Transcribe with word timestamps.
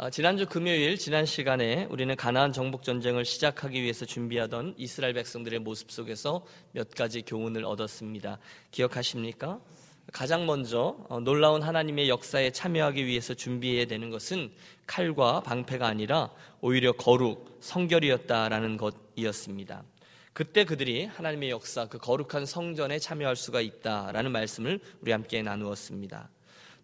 어, 0.00 0.10
지난주 0.10 0.46
금요일 0.46 0.96
지난 0.96 1.26
시간에 1.26 1.88
우리는 1.90 2.14
가나안 2.14 2.52
정복 2.52 2.84
전쟁을 2.84 3.24
시작하기 3.24 3.82
위해서 3.82 4.06
준비하던 4.06 4.74
이스라엘 4.76 5.12
백성들의 5.12 5.58
모습 5.58 5.90
속에서 5.90 6.46
몇 6.70 6.90
가지 6.90 7.22
교훈을 7.22 7.64
얻었습니다. 7.64 8.38
기억하십니까? 8.70 9.58
가장 10.12 10.46
먼저 10.46 11.04
어, 11.08 11.18
놀라운 11.18 11.62
하나님의 11.62 12.08
역사에 12.08 12.52
참여하기 12.52 13.06
위해서 13.06 13.34
준비해야 13.34 13.86
되는 13.86 14.10
것은 14.10 14.52
칼과 14.86 15.40
방패가 15.40 15.88
아니라 15.88 16.30
오히려 16.60 16.92
거룩, 16.92 17.58
성결이었다라는 17.58 18.76
것이었습니다. 18.76 19.82
그때 20.32 20.64
그들이 20.64 21.06
하나님의 21.06 21.50
역사, 21.50 21.88
그 21.88 21.98
거룩한 21.98 22.46
성전에 22.46 23.00
참여할 23.00 23.34
수가 23.34 23.60
있다라는 23.60 24.30
말씀을 24.30 24.78
우리 25.00 25.10
함께 25.10 25.42
나누었습니다. 25.42 26.30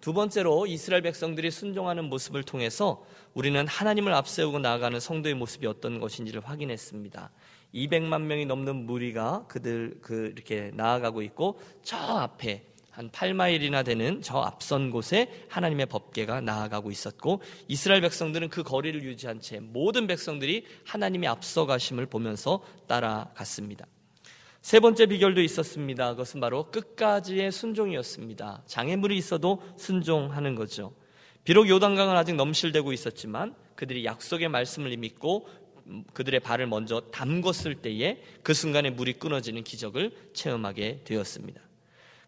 두 0.05 0.13
번째로 0.13 0.67
이스라엘 0.67 1.01
백성들이 1.01 1.51
순종하는 1.51 2.05
모습을 2.11 2.43
통해서 2.43 3.07
우리는 3.33 3.67
하나님을 3.67 4.13
앞세우고 4.13 4.59
나아가는 4.59 5.01
성도의 5.01 5.35
모습이 5.35 5.67
어떤 5.67 5.99
것인지를 5.99 6.43
확인했습니다. 6.45 7.31
200만 7.75 8.21
명이 8.21 8.45
넘는 8.45 8.85
무리가 8.85 9.47
그들 9.49 10.01
그 10.03 10.31
이렇게 10.37 10.73
나아가고 10.75 11.23
있고 11.23 11.59
저 11.83 11.97
앞에 11.97 12.67
한 12.91 13.09
8마일이나 13.09 13.83
되는 13.83 14.21
저 14.21 14.41
앞선 14.41 14.91
곳에 14.91 15.47
하나님의 15.49 15.87
법계가 15.87 16.43
나아가고 16.43 16.91
있었고 16.91 17.41
이스라엘 17.69 18.03
백성들은 18.03 18.51
그 18.51 18.63
거리를 18.63 19.03
유지한 19.05 19.41
채 19.41 19.59
모든 19.59 20.07
백성들이 20.07 20.67
하나님의 20.85 21.31
앞서 21.31 21.65
가심을 21.65 22.05
보면서 22.05 22.63
따라갔습니다. 22.89 23.87
세 24.65 24.81
번째 24.81 25.05
비결도 25.05 25.43
있었습니다. 25.43 26.13
그것은 26.13 26.41
바로 26.41 26.71
끝까지의 26.71 27.53
순종이었습니다. 27.53 28.63
장애물이 28.65 29.15
있어도 29.19 29.63
순종하는 29.77 30.55
거죠. 30.55 30.95
비록 31.45 31.69
요단강은 31.69 32.17
아직 32.17 32.35
넘실대고 32.35 32.95
있었지만 32.95 33.55
그들이 33.75 34.07
약속의 34.07 34.49
말씀을 34.49 34.97
믿고 34.97 35.47
그들의 36.15 36.41
발을 36.41 36.67
먼저 36.67 37.03
담궜을 37.13 37.83
때에 37.83 38.23
그 38.43 38.55
순간에 38.55 38.89
물이 38.89 39.19
끊어지는 39.19 39.65
기적을 39.65 40.13
체험하게 40.33 41.03
되었습니다. 41.05 41.61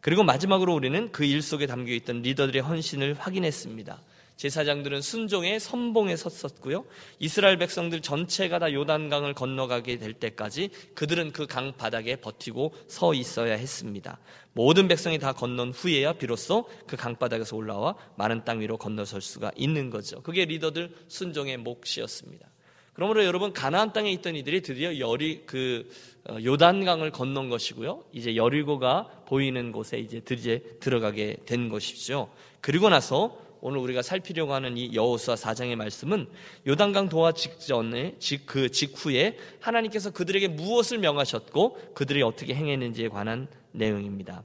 그리고 0.03 0.23
마지막으로 0.23 0.75
우리는 0.75 1.11
그 1.13 1.25
일 1.25 1.41
속에 1.41 1.67
담겨 1.67 1.93
있던 1.95 2.21
리더들의 2.21 2.61
헌신을 2.61 3.15
확인했습니다. 3.15 3.99
제사장들은 4.37 5.01
순종의 5.01 5.59
선봉에 5.59 6.15
섰었고요. 6.17 6.85
이스라엘 7.19 7.57
백성들 7.57 8.03
전체가 8.03 8.59
다 8.59 8.73
요단강을 8.73 9.35
건너가게 9.35 9.99
될 9.99 10.13
때까지 10.13 10.71
그들은 10.95 11.33
그 11.33 11.47
강 11.47 11.73
바닥에 11.73 12.17
버티고 12.17 12.75
서 12.87 13.15
있어야 13.15 13.55
했습니다. 13.55 14.19
모든 14.53 14.89
백성이 14.89 15.19
다 15.19 15.33
건넌 15.33 15.71
후에야 15.71 16.13
비로소 16.15 16.69
그 16.87 16.97
강바닥에서 16.97 17.57
올라와 17.57 17.95
많은 18.17 18.45
땅 18.45 18.61
위로 18.61 18.77
건너설 18.77 19.23
수가 19.23 19.53
있는 19.57 19.89
거죠. 19.89 20.21
그게 20.23 20.45
리더들 20.45 20.95
순종의 21.09 21.57
몫이었습니다. 21.59 22.47
그러므로 22.93 23.25
여러분 23.25 23.53
가나안 23.53 23.93
땅에 23.93 24.11
있던 24.13 24.37
이들이 24.37 24.63
드디어 24.63 24.99
열이 24.99 25.45
그 25.47 25.89
어, 26.29 26.37
요단강을 26.43 27.11
건넌 27.11 27.49
것이고요. 27.49 28.05
이제 28.13 28.37
여리고가 28.37 29.25
보이는 29.27 29.73
곳에 29.73 29.99
이제 29.99 30.21
드디어 30.21 30.59
들어가게 30.81 31.37
된 31.47 31.69
것이죠. 31.69 32.31
그리고 32.61 32.89
나서 32.89 33.46
오늘 33.67 33.81
우리가 33.81 34.01
살피려고 34.01 34.55
하는 34.55 34.77
이 34.77 34.95
여호수아 34.95 35.35
4장의 35.35 35.75
말씀은 35.75 36.29
요단강 36.69 37.09
도하 37.09 37.33
직전에 37.33 38.15
그 38.45 38.71
직후에 38.71 39.37
하나님께서 39.59 40.13
그들에게 40.13 40.47
무엇을 40.47 40.99
명하셨고 40.99 41.93
그들이 41.93 42.23
어떻게 42.23 42.55
행했는지에 42.55 43.09
관한 43.09 43.49
내용입니다. 43.73 44.45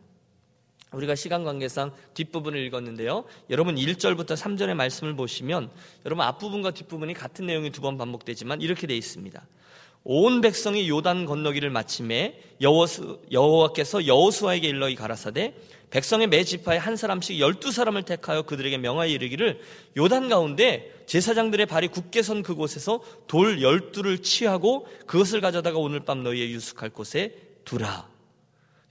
우리가 0.92 1.14
시간 1.14 1.44
관계상 1.44 1.92
뒷부분을 2.16 2.66
읽었는데요. 2.66 3.26
여러분 3.52 3.76
1절부터 3.76 4.36
3절의 4.36 4.74
말씀을 4.74 5.16
보시면 5.16 5.70
여러분 6.04 6.26
앞부분과 6.26 6.72
뒷부분이 6.72 7.14
같은 7.14 7.46
내용이 7.46 7.70
두 7.70 7.82
번 7.82 8.00
반복되지만 8.00 8.62
이렇게 8.62 8.88
되어 8.88 8.98
있습니다. 8.98 9.40
온 10.04 10.42
백성이 10.42 10.90
요단 10.90 11.26
건너기를 11.26 11.70
마침에 11.70 12.42
여호와께서 12.62 14.08
여호수아에게 14.08 14.68
일러이 14.68 14.96
가라사대 14.96 15.54
백성의 15.92 16.28
매 16.28 16.44
지파에 16.44 16.78
한 16.78 16.96
사람씩 16.96 17.40
열두 17.40 17.72
사람을 17.72 18.04
택하여 18.04 18.44
그들에게 18.44 18.78
명하여 18.78 19.10
이르기를 19.10 19.60
요단 19.98 20.30
가운데 20.30 21.04
제사장들의 21.06 21.66
발이 21.66 21.90
굳게 21.90 22.22
선 22.24 22.42
그곳에서 22.44 23.02
돌 23.28 23.62
열두를 23.62 24.20
취하고 24.20 24.88
그것을 25.06 25.42
가져다가 25.42 25.78
오늘 25.78 26.00
밤 26.00 26.24
너희의 26.24 26.52
유숙할 26.52 26.90
곳에 26.90 27.36
두라. 27.66 28.10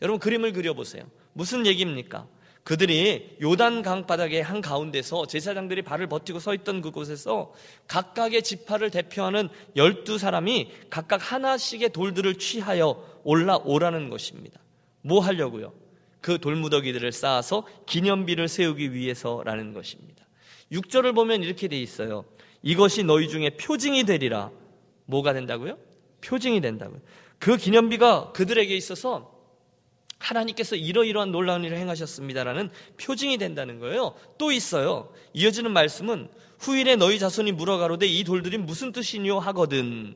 여러분 0.02 0.20
그림을 0.20 0.52
그려보세요. 0.52 1.04
무슨 1.32 1.66
얘기입니까? 1.66 2.26
그들이 2.70 3.36
요단 3.42 3.82
강바닥의 3.82 4.44
한 4.44 4.60
가운데서 4.60 5.26
제사장들이 5.26 5.82
발을 5.82 6.06
버티고 6.06 6.38
서 6.38 6.54
있던 6.54 6.82
그곳에서 6.82 7.52
각각의 7.88 8.44
지파를 8.44 8.92
대표하는 8.92 9.48
열두 9.74 10.18
사람이 10.18 10.70
각각 10.88 11.32
하나씩의 11.32 11.88
돌들을 11.88 12.36
취하여 12.36 13.04
올라오라는 13.24 14.08
것입니다. 14.08 14.60
뭐 15.02 15.18
하려고요? 15.18 15.72
그 16.20 16.38
돌무더기들을 16.38 17.10
쌓아서 17.10 17.66
기념비를 17.86 18.46
세우기 18.46 18.94
위해서라는 18.94 19.74
것입니다. 19.74 20.24
6절을 20.70 21.12
보면 21.12 21.42
이렇게 21.42 21.66
돼 21.66 21.76
있어요. 21.76 22.24
이것이 22.62 23.02
너희 23.02 23.28
중에 23.28 23.50
표징이 23.56 24.04
되리라. 24.04 24.52
뭐가 25.06 25.32
된다고요? 25.32 25.76
표징이 26.20 26.60
된다고요. 26.60 27.00
그 27.40 27.56
기념비가 27.56 28.30
그들에게 28.30 28.72
있어서 28.76 29.39
하나님께서 30.20 30.76
이러이러한 30.76 31.32
놀라운 31.32 31.64
일을 31.64 31.76
행하셨습니다라는 31.78 32.70
표징이 33.00 33.38
된다는 33.38 33.80
거예요. 33.80 34.14
또 34.38 34.52
있어요. 34.52 35.12
이어지는 35.32 35.72
말씀은 35.72 36.28
후일에 36.60 36.96
너희 36.96 37.18
자손이 37.18 37.52
물어가로되 37.52 38.06
이 38.06 38.22
돌들이 38.22 38.58
무슨 38.58 38.92
뜻이뇨 38.92 39.38
하거든. 39.38 40.14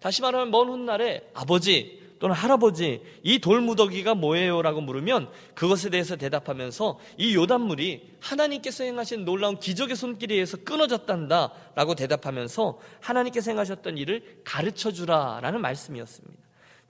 다시 0.00 0.22
말하면 0.22 0.50
먼 0.50 0.68
훗날에 0.68 1.28
아버지 1.34 2.02
또는 2.18 2.36
할아버지 2.36 3.02
이 3.24 3.40
돌무더기가 3.40 4.14
뭐예요? 4.14 4.62
라고 4.62 4.80
물으면 4.80 5.28
그것에 5.54 5.90
대해서 5.90 6.16
대답하면서 6.16 6.98
이 7.18 7.34
요단물이 7.34 8.16
하나님께서 8.20 8.84
행하신 8.84 9.24
놀라운 9.24 9.58
기적의 9.58 9.96
손길에 9.96 10.34
의해서 10.34 10.56
끊어졌단다 10.58 11.52
라고 11.74 11.94
대답하면서 11.96 12.78
하나님께서 13.00 13.50
행하셨던 13.50 13.98
일을 13.98 14.40
가르쳐 14.44 14.92
주라 14.92 15.40
라는 15.42 15.60
말씀이었습니다. 15.60 16.41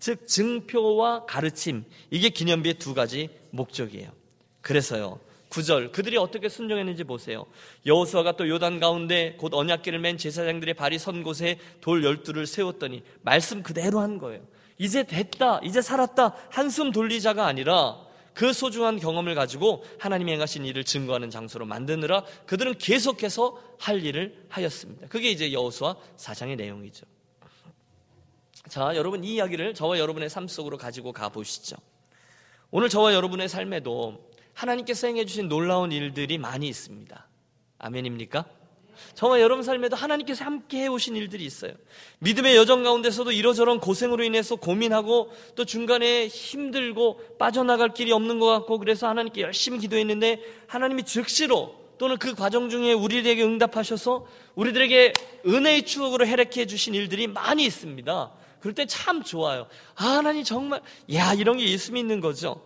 즉 0.02 0.26
증표와 0.26 1.26
가르침 1.26 1.84
이게 2.10 2.28
기념비의 2.28 2.74
두 2.80 2.92
가지 2.92 3.28
목적이에요. 3.50 4.10
그래서요. 4.60 5.20
9절 5.48 5.92
그들이 5.92 6.16
어떻게 6.16 6.48
순종했는지 6.48 7.04
보세요. 7.04 7.46
여호수아가 7.86 8.32
또 8.32 8.48
요단 8.48 8.80
가운데 8.80 9.36
곧 9.38 9.54
언약궤를 9.54 10.00
맨 10.00 10.18
제사장들의 10.18 10.74
발이 10.74 10.98
선 10.98 11.22
곳에 11.22 11.60
돌 11.80 12.02
열두를 12.02 12.48
세웠더니 12.48 13.04
말씀 13.20 13.62
그대로 13.62 14.00
한 14.00 14.18
거예요. 14.18 14.40
이제 14.76 15.04
됐다, 15.04 15.60
이제 15.62 15.80
살았다, 15.80 16.34
한숨 16.50 16.90
돌리자가 16.90 17.46
아니라 17.46 18.00
그 18.34 18.52
소중한 18.52 18.98
경험을 18.98 19.36
가지고 19.36 19.84
하나님이 20.00 20.32
행하신 20.32 20.64
일을 20.64 20.82
증거하는 20.82 21.30
장소로 21.30 21.64
만드느라 21.64 22.24
그들은 22.46 22.74
계속해서 22.78 23.56
할 23.78 24.04
일을 24.04 24.46
하였습니다. 24.48 25.06
그게 25.06 25.30
이제 25.30 25.52
여호수아 25.52 25.94
사장의 26.16 26.56
내용이죠. 26.56 27.06
자, 28.72 28.96
여러분 28.96 29.22
이 29.22 29.34
이야기를 29.34 29.74
저와 29.74 29.98
여러분의 29.98 30.30
삶 30.30 30.48
속으로 30.48 30.78
가지고 30.78 31.12
가 31.12 31.28
보시죠. 31.28 31.76
오늘 32.70 32.88
저와 32.88 33.12
여러분의 33.12 33.46
삶에도 33.46 34.30
하나님께서 34.54 35.08
행해 35.08 35.26
주신 35.26 35.46
놀라운 35.46 35.92
일들이 35.92 36.38
많이 36.38 36.68
있습니다. 36.68 37.28
아멘입니까? 37.76 38.46
저와 39.12 39.42
여러분 39.42 39.62
삶에도 39.62 39.94
하나님께서 39.94 40.46
함께 40.46 40.84
해오신 40.84 41.16
일들이 41.16 41.44
있어요. 41.44 41.74
믿음의 42.20 42.56
여정 42.56 42.82
가운데서도 42.82 43.32
이러저런 43.32 43.78
고생으로 43.78 44.24
인해서 44.24 44.56
고민하고 44.56 45.30
또 45.54 45.66
중간에 45.66 46.28
힘들고 46.28 47.36
빠져나갈 47.38 47.92
길이 47.92 48.10
없는 48.10 48.38
것 48.38 48.46
같고 48.46 48.78
그래서 48.78 49.06
하나님께 49.06 49.42
열심히 49.42 49.80
기도했는데 49.80 50.40
하나님이 50.66 51.02
즉시로 51.02 51.74
또는 51.98 52.16
그 52.16 52.34
과정 52.34 52.70
중에 52.70 52.94
우리들에게 52.94 53.44
응답하셔서 53.44 54.26
우리들에게 54.54 55.12
은혜의 55.46 55.84
추억으로 55.84 56.26
해력해 56.26 56.64
주신 56.64 56.94
일들이 56.94 57.26
많이 57.26 57.66
있습니다. 57.66 58.40
그럴 58.62 58.74
때 58.74 58.86
참 58.86 59.22
좋아요. 59.24 59.66
아, 59.96 60.04
하나님 60.04 60.44
정말, 60.44 60.80
야, 61.12 61.34
이런 61.34 61.58
게 61.58 61.68
예수 61.68 61.92
믿는 61.92 62.20
거죠. 62.20 62.62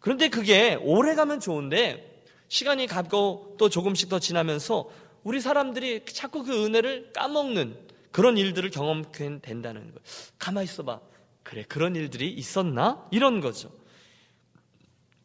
그런데 0.00 0.28
그게 0.28 0.76
오래 0.80 1.14
가면 1.14 1.40
좋은데 1.40 2.24
시간이 2.48 2.86
가고 2.86 3.54
또 3.58 3.68
조금씩 3.68 4.08
더 4.08 4.18
지나면서 4.18 4.88
우리 5.22 5.40
사람들이 5.42 6.06
자꾸 6.06 6.42
그 6.42 6.64
은혜를 6.64 7.12
까먹는 7.12 7.76
그런 8.10 8.38
일들을 8.38 8.70
경험하게 8.70 9.40
된다는 9.42 9.82
거예요. 9.82 9.98
가만히 10.38 10.64
있어봐. 10.64 11.00
그래, 11.42 11.64
그런 11.68 11.94
일들이 11.96 12.30
있었나? 12.32 13.06
이런 13.10 13.40
거죠. 13.40 13.70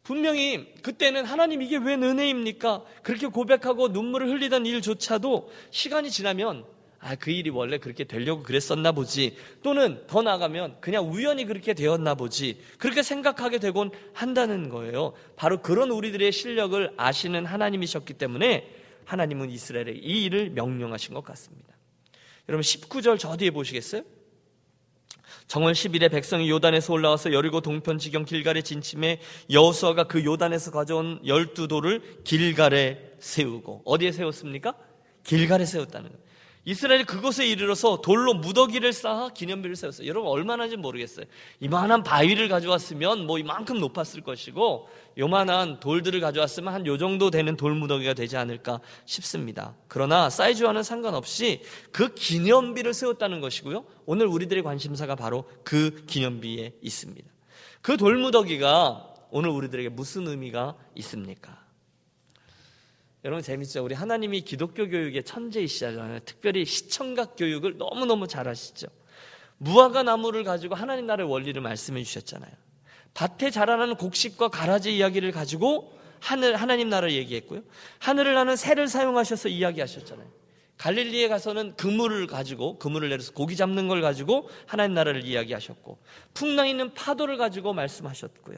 분명히 0.02 0.74
그때는 0.82 1.24
하나님 1.24 1.62
이게 1.62 1.78
왜 1.78 1.94
은혜입니까? 1.94 2.84
그렇게 3.02 3.26
고백하고 3.26 3.88
눈물을 3.88 4.28
흘리던 4.28 4.66
일조차도 4.66 5.50
시간이 5.70 6.10
지나면 6.10 6.64
아, 7.06 7.14
그 7.14 7.30
일이 7.30 7.50
원래 7.50 7.78
그렇게 7.78 8.02
되려고 8.02 8.42
그랬었나 8.42 8.90
보지. 8.90 9.36
또는 9.62 10.04
더 10.08 10.22
나아가면 10.22 10.78
그냥 10.80 11.08
우연히 11.08 11.44
그렇게 11.44 11.72
되었나 11.72 12.16
보지. 12.16 12.60
그렇게 12.78 13.04
생각하게 13.04 13.58
되곤 13.58 13.92
한다는 14.12 14.68
거예요. 14.68 15.12
바로 15.36 15.62
그런 15.62 15.92
우리들의 15.92 16.32
실력을 16.32 16.92
아시는 16.96 17.46
하나님이셨기 17.46 18.14
때문에 18.14 18.68
하나님은 19.04 19.50
이스라엘에 19.50 19.92
이 19.92 20.24
일을 20.24 20.50
명령하신 20.50 21.14
것 21.14 21.22
같습니다. 21.22 21.76
여러분 22.48 22.62
19절 22.62 23.20
저 23.20 23.36
뒤에 23.36 23.50
보시겠어요? 23.50 24.02
정월 25.46 25.74
10일에 25.74 26.10
백성이 26.10 26.50
요단에서 26.50 26.92
올라와서 26.92 27.32
여리고 27.32 27.60
동편 27.60 27.98
지경 27.98 28.24
길갈에 28.24 28.62
진침해 28.62 29.20
여호수아가 29.48 30.08
그 30.08 30.24
요단에서 30.24 30.72
가져온 30.72 31.20
열두 31.24 31.68
돌을 31.68 32.22
길갈에 32.24 33.12
세우고 33.20 33.82
어디에 33.84 34.10
세웠습니까? 34.10 34.74
길갈에 35.22 35.64
세웠다는 35.66 36.10
거예요. 36.10 36.25
이스라엘이 36.66 37.04
그곳에 37.04 37.46
이르러서 37.46 38.00
돌로 38.00 38.34
무더기를 38.34 38.92
쌓아 38.92 39.28
기념비를 39.28 39.76
세웠어요. 39.76 40.08
여러분 40.08 40.30
얼마나인지 40.32 40.76
모르겠어요. 40.76 41.24
이만한 41.60 42.02
바위를 42.02 42.48
가져왔으면 42.48 43.24
뭐 43.24 43.38
이만큼 43.38 43.78
높았을 43.78 44.22
것이고 44.22 44.88
요만한 45.16 45.78
돌들을 45.78 46.18
가져왔으면 46.20 46.74
한 46.74 46.86
요 46.86 46.98
정도 46.98 47.30
되는 47.30 47.56
돌무더기가 47.56 48.14
되지 48.14 48.36
않을까 48.36 48.80
싶습니다. 49.04 49.76
그러나 49.86 50.28
사이즈와는 50.28 50.82
상관없이 50.82 51.62
그 51.92 52.14
기념비를 52.14 52.94
세웠다는 52.94 53.40
것이고요. 53.40 53.84
오늘 54.04 54.26
우리들의 54.26 54.62
관심사가 54.64 55.14
바로 55.14 55.44
그 55.62 56.04
기념비에 56.06 56.74
있습니다. 56.82 57.28
그 57.80 57.96
돌무더기가 57.96 59.14
오늘 59.30 59.50
우리들에게 59.50 59.90
무슨 59.90 60.26
의미가 60.26 60.74
있습니까? 60.96 61.65
여러분 63.26 63.42
재밌죠? 63.42 63.82
우리 63.84 63.92
하나님이 63.92 64.42
기독교 64.42 64.88
교육의 64.88 65.24
천재이시잖아요. 65.24 66.20
특별히 66.20 66.64
시청각 66.64 67.34
교육을 67.36 67.76
너무너무 67.76 68.28
잘하시죠. 68.28 68.86
무화과 69.58 70.04
나무를 70.04 70.44
가지고 70.44 70.76
하나님 70.76 71.08
나라의 71.08 71.28
원리를 71.28 71.60
말씀해 71.60 72.04
주셨잖아요. 72.04 72.52
밭에 73.14 73.50
자라나는 73.50 73.96
곡식과 73.96 74.46
가라지 74.50 74.96
이야기를 74.96 75.32
가지고 75.32 75.92
하늘 76.20 76.54
하나님 76.54 76.88
나라를 76.88 77.14
얘기했고요. 77.14 77.62
하늘을 77.98 78.34
나는 78.34 78.54
새를 78.54 78.86
사용하셔서 78.86 79.48
이야기하셨잖아요. 79.48 80.28
갈릴리에 80.78 81.26
가서는 81.26 81.74
그물을 81.74 82.28
가지고 82.28 82.78
그물을 82.78 83.08
내려서 83.08 83.32
고기 83.32 83.56
잡는 83.56 83.88
걸 83.88 84.02
가지고 84.02 84.48
하나님 84.66 84.94
나라를 84.94 85.24
이야기하셨고 85.24 85.98
풍랑 86.32 86.68
있는 86.68 86.94
파도를 86.94 87.38
가지고 87.38 87.72
말씀하셨고요. 87.72 88.56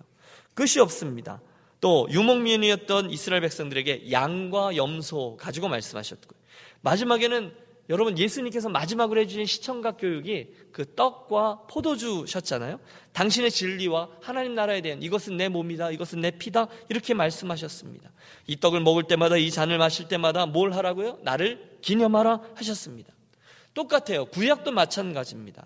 끝이 0.53 0.79
없습니다. 0.79 1.41
또 1.81 2.09
유목민이었던 2.11 3.11
이스라엘 3.11 3.43
백성들에게 3.43 4.11
양과 4.11 4.77
염소 4.77 5.37
가지고 5.37 5.69
말씀하셨고 5.69 6.35
마지막에는 6.81 7.53
여러분 7.91 8.19
예수님께서 8.19 8.69
마지막으로 8.69 9.21
해주신 9.21 9.47
시청각 9.47 9.97
교육이 9.99 10.49
그 10.73 10.95
떡과 10.95 11.63
포도주셨잖아요. 11.71 12.81
당신의 13.13 13.51
진리와 13.51 14.11
하나님 14.21 14.55
나라에 14.55 14.83
대한 14.83 15.03
이것은 15.03 15.39
내 15.39 15.49
몸이다, 15.49 15.91
이것은 15.93 16.21
내 16.21 16.31
피다 16.31 16.69
이렇게 16.91 17.15
말씀하셨습니다. 17.15 18.11
이 18.47 18.61
떡을 18.61 18.81
먹을 18.81 19.05
때마다 19.05 19.39
이 19.39 19.51
잔을 19.51 19.79
마실 19.79 20.07
때마다 20.07 20.45
뭘 20.45 20.73
하라고요? 20.73 21.19
나를 21.23 21.79
기념하라 21.81 22.43
하셨습니다. 22.57 23.13
똑같아요. 23.73 24.27
구약도 24.27 24.71
마찬가지입니다. 24.71 25.65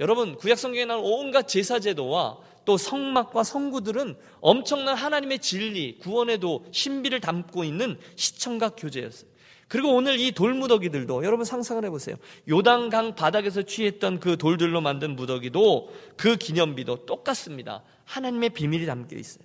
여러분 0.00 0.36
구약 0.36 0.58
성경에 0.58 0.84
나온 0.84 1.02
온갖 1.04 1.48
제사 1.48 1.80
제도와 1.80 2.38
또 2.64 2.76
성막과 2.76 3.44
성구들은 3.44 4.16
엄청난 4.40 4.96
하나님의 4.96 5.40
진리, 5.40 5.98
구원에도 5.98 6.64
신비를 6.70 7.20
담고 7.20 7.64
있는 7.64 7.98
시청각 8.16 8.76
교제였어요. 8.78 9.34
그리고 9.68 9.94
오늘 9.94 10.20
이 10.20 10.32
돌무더기들도 10.32 11.24
여러분 11.24 11.44
상상을 11.44 11.84
해보세요. 11.84 12.16
요단강 12.48 13.14
바닥에서 13.14 13.62
취했던 13.62 14.20
그 14.20 14.36
돌들로 14.36 14.80
만든 14.80 15.16
무더기도 15.16 15.90
그 16.16 16.36
기념비도 16.36 17.06
똑같습니다. 17.06 17.82
하나님의 18.04 18.50
비밀이 18.50 18.86
담겨 18.86 19.16
있어요. 19.16 19.44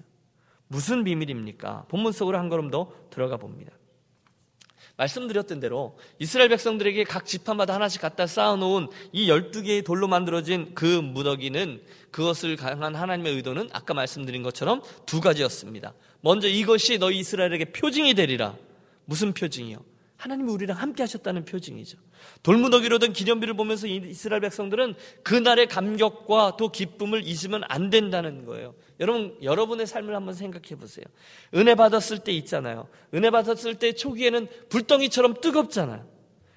무슨 0.67 1.03
비밀입니까? 1.03 1.85
본문 1.87 2.11
속으로 2.11 2.37
한 2.37 2.49
걸음 2.49 2.69
더 2.69 2.91
들어가 3.09 3.37
봅니다. 3.37 3.71
말씀드렸던 4.99 5.61
대로 5.61 5.97
이스라엘 6.19 6.49
백성들에게 6.49 7.05
각 7.05 7.25
지파마다 7.25 7.73
하나씩 7.73 8.01
갖다 8.01 8.27
쌓아놓은 8.27 8.89
이 9.13 9.27
12개의 9.29 9.85
돌로 9.85 10.07
만들어진 10.07 10.71
그 10.75 10.85
무더기는 10.85 11.81
그것을 12.11 12.57
강한 12.57 12.95
하나님의 12.95 13.33
의도는 13.35 13.69
아까 13.71 13.93
말씀드린 13.93 14.43
것처럼 14.43 14.81
두 15.05 15.21
가지였습니다. 15.21 15.93
먼저 16.21 16.47
이것이 16.47 16.97
너희 16.97 17.19
이스라엘에게 17.19 17.65
표징이 17.71 18.13
되리라. 18.13 18.55
무슨 19.05 19.33
표징이요? 19.33 19.77
하나님이 20.19 20.51
우리랑 20.51 20.77
함께 20.77 21.01
하셨다는 21.03 21.45
표징이죠. 21.45 21.97
돌무더기로 22.43 22.99
든 22.99 23.13
기념비를 23.13 23.53
보면서 23.53 23.87
이스라엘 23.87 24.41
백성들은 24.41 24.95
그날의 25.23 25.67
감격과 25.67 26.57
또 26.57 26.69
기쁨을 26.69 27.25
잊으면 27.25 27.63
안 27.69 27.89
된다는 27.89 28.43
거예요. 28.43 28.75
여러분, 28.99 29.37
여러분의 29.41 29.87
삶을 29.87 30.13
한번 30.13 30.33
생각해 30.33 30.75
보세요. 30.77 31.05
은혜 31.55 31.73
받았을 31.73 32.19
때 32.19 32.33
있잖아요. 32.33 32.89
은혜 33.13 33.29
받았을 33.29 33.75
때 33.75 33.93
초기에는 33.93 34.47
불덩이처럼 34.67 35.35
뜨겁잖아요. 35.39 36.05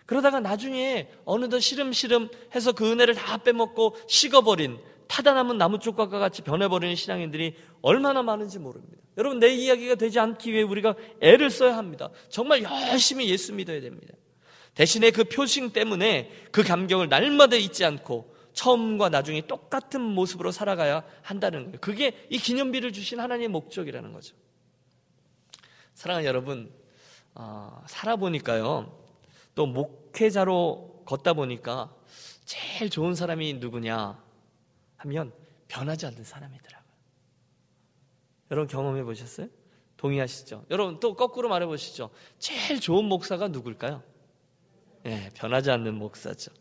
그러다가 0.06 0.40
나중에 0.40 1.08
어느덧 1.24 1.60
시름시름 1.60 2.30
해서 2.56 2.72
그 2.72 2.90
은혜를 2.90 3.14
다 3.14 3.38
빼먹고 3.38 3.96
식어버린 4.08 4.78
타다 5.12 5.34
남은 5.34 5.58
나무 5.58 5.78
쪽과 5.78 6.08
같이 6.08 6.40
변해버리는 6.40 6.94
신앙인들이 6.94 7.54
얼마나 7.82 8.22
많은지 8.22 8.58
모릅니다. 8.58 8.96
여러분, 9.18 9.40
내 9.40 9.48
이야기가 9.48 9.96
되지 9.96 10.18
않기 10.18 10.50
위해 10.50 10.62
우리가 10.62 10.94
애를 11.20 11.50
써야 11.50 11.76
합니다. 11.76 12.08
정말 12.30 12.62
열심히 12.62 13.28
예수 13.28 13.52
믿어야 13.52 13.82
됩니다. 13.82 14.14
대신에 14.74 15.10
그 15.10 15.24
표징 15.24 15.74
때문에 15.74 16.30
그 16.50 16.62
감격을 16.62 17.10
날마다 17.10 17.56
잊지 17.56 17.84
않고 17.84 18.34
처음과 18.54 19.10
나중에 19.10 19.46
똑같은 19.46 20.00
모습으로 20.00 20.50
살아가야 20.50 21.04
한다는 21.20 21.64
거예요. 21.64 21.78
그게 21.82 22.26
이 22.30 22.38
기념비를 22.38 22.94
주신 22.94 23.20
하나님의 23.20 23.48
목적이라는 23.48 24.14
거죠. 24.14 24.34
사랑하는 25.92 26.26
여러분, 26.26 26.72
어, 27.34 27.82
살아보니까요, 27.86 28.98
또 29.54 29.66
목회자로 29.66 31.02
걷다 31.04 31.34
보니까 31.34 31.94
제일 32.46 32.88
좋은 32.88 33.14
사람이 33.14 33.54
누구냐 33.54 34.31
하면 35.02 35.32
변하지 35.68 36.06
않는 36.06 36.24
사람이더라고요. 36.24 36.92
여러분 38.50 38.68
경험해 38.68 39.02
보셨어요? 39.04 39.48
동의하시죠? 39.96 40.66
여러분 40.70 41.00
또 41.00 41.14
거꾸로 41.14 41.48
말해 41.48 41.66
보시죠. 41.66 42.10
제일 42.38 42.80
좋은 42.80 43.04
목사가 43.04 43.48
누굴까요? 43.48 44.02
예, 45.06 45.30
변하지 45.34 45.70
않는 45.70 45.94
목사죠. 45.94 46.52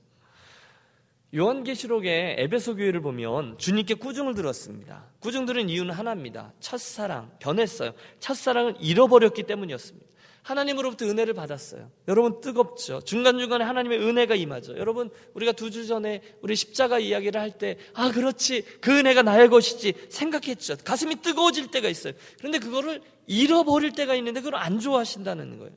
요한계시록의 1.34 2.36
에베소 2.40 2.76
교회를 2.76 3.02
보면 3.02 3.58
주님께 3.58 3.96
꾸중을 3.96 4.34
들었습니다. 4.34 5.06
꾸중 5.20 5.46
들은 5.46 5.70
이유는 5.70 5.94
하나입니다. 5.94 6.54
첫사랑, 6.60 7.38
변했어요. 7.40 7.94
첫사랑을 8.20 8.76
잃어버렸기 8.80 9.44
때문이었습니다. 9.44 10.11
하나님으로부터 10.44 11.06
은혜를 11.06 11.34
받았어요. 11.34 11.90
여러분 12.08 12.42
뜨겁죠. 12.42 13.02
중간중간에 13.02 13.64
하나님의 13.64 14.00
은혜가 14.00 14.36
임하죠. 14.36 14.78
여러분 14.78 15.10
우리가 15.34 15.52
두 15.52 15.70
주 15.70 15.86
전에 15.88 16.22
우리 16.42 16.56
십자가 16.56 17.00
이야기를 17.00 17.40
할 17.40 17.52
때 17.58 17.78
아 17.94 18.12
그렇지 18.12 18.64
그 18.82 18.98
은혜가 19.00 19.22
나의 19.22 19.50
것이지 19.50 19.94
생각했죠. 20.10 20.78
가슴이 20.84 21.22
뜨거워질 21.22 21.68
때가 21.72 21.88
있어요. 21.90 22.14
그런데 22.40 22.60
그거를 22.60 23.02
잃어버릴 23.28 23.92
때가 23.94 24.16
있는데 24.16 24.42
그걸 24.42 24.56
안 24.60 24.80
좋아하신다는 24.80 25.60
거예요. 25.60 25.74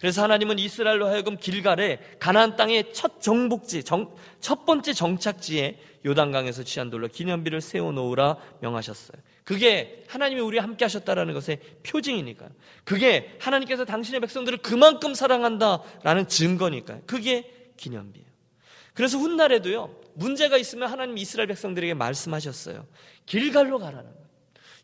그래서 0.00 0.22
하나님은 0.22 0.58
이스라엘로 0.58 1.06
하여금 1.08 1.36
길갈에 1.36 1.98
가나안 2.20 2.56
땅의 2.56 2.92
첫 2.92 3.20
정복지, 3.20 3.82
정, 3.84 4.14
첫 4.40 4.64
번째 4.64 4.92
정착지에 4.92 5.78
요단강에서 6.06 6.62
취한 6.62 6.90
돌로 6.90 7.08
기념비를 7.08 7.60
세워 7.60 7.90
놓으라 7.92 8.36
명하셨어요. 8.60 9.20
그게 9.48 10.04
하나님이 10.08 10.42
우리와 10.42 10.62
함께 10.62 10.84
하셨다라는 10.84 11.32
것의 11.32 11.58
표징이니까요. 11.82 12.50
그게 12.84 13.34
하나님께서 13.40 13.86
당신의 13.86 14.20
백성들을 14.20 14.58
그만큼 14.58 15.14
사랑한다라는 15.14 16.28
증거니까요. 16.28 17.00
그게 17.06 17.50
기념비예요. 17.78 18.28
그래서 18.92 19.16
훗날에도요. 19.16 20.02
문제가 20.12 20.58
있으면 20.58 20.90
하나님 20.90 21.16
이스라엘 21.16 21.46
백성들에게 21.46 21.94
말씀하셨어요. 21.94 22.86
길갈로 23.24 23.78
가라는 23.78 24.04
거예요. 24.04 24.28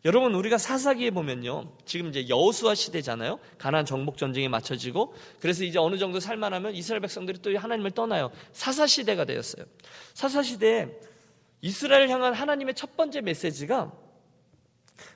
여러분 0.03 0.33
우리가 0.33 0.57
사사기에 0.57 1.11
보면요. 1.11 1.71
지금 1.85 2.09
이제 2.09 2.27
여호수아 2.27 2.73
시대잖아요. 2.73 3.37
가나안 3.59 3.85
정복 3.85 4.17
전쟁이 4.17 4.49
맞춰지고 4.49 5.13
그래서 5.41 5.63
이제 5.63 5.77
어느 5.77 5.99
정도 5.99 6.19
살만하면 6.19 6.73
이스라엘 6.73 7.01
백성들이 7.01 7.43
또 7.43 7.55
하나님을 7.55 7.91
떠나요. 7.91 8.31
사사 8.51 8.87
시대가 8.87 9.25
되었어요. 9.25 9.63
사사 10.15 10.41
시대에 10.41 10.87
이스라엘 11.61 12.09
향한 12.09 12.33
하나님의 12.33 12.73
첫 12.73 12.97
번째 12.97 13.21
메시지가 13.21 14.04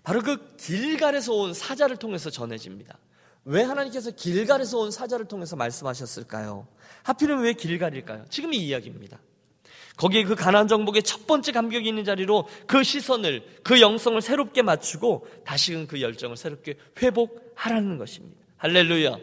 바로 0.04 0.22
그 0.22 0.56
길갈에서 0.58 1.34
온 1.34 1.54
사자를 1.54 1.98
통해서 1.98 2.30
전해집니다. 2.30 2.98
왜 3.46 3.64
하나님께서 3.64 4.12
길갈에서 4.12 4.78
온 4.80 4.92
사자를 4.92 5.26
통해서 5.26 5.56
말씀하셨을까요? 5.56 6.68
하필이면 7.04 7.44
왜 7.44 7.54
길갈일까요? 7.54 8.26
지금 8.30 8.54
이 8.54 8.58
이야기입니다. 8.58 9.20
거기에 9.98 10.24
그 10.24 10.36
가난 10.36 10.68
정복의 10.68 11.04
첫 11.04 11.28
번째 11.28 11.52
감격이 11.52 11.88
있는 11.88 12.06
자리로 12.06 12.48
그 12.68 12.84
시선을, 12.84 13.44
그 13.64 13.82
영성을 13.82 14.22
새롭게 14.22 14.62
맞추고 14.62 15.28
다시금 15.46 15.88
그 15.88 16.02
열정을 16.02 16.38
새롭게 16.38 16.76
회복하라는 17.02 17.98
것입니다. 17.98 18.40
할렐루야. 18.58 19.18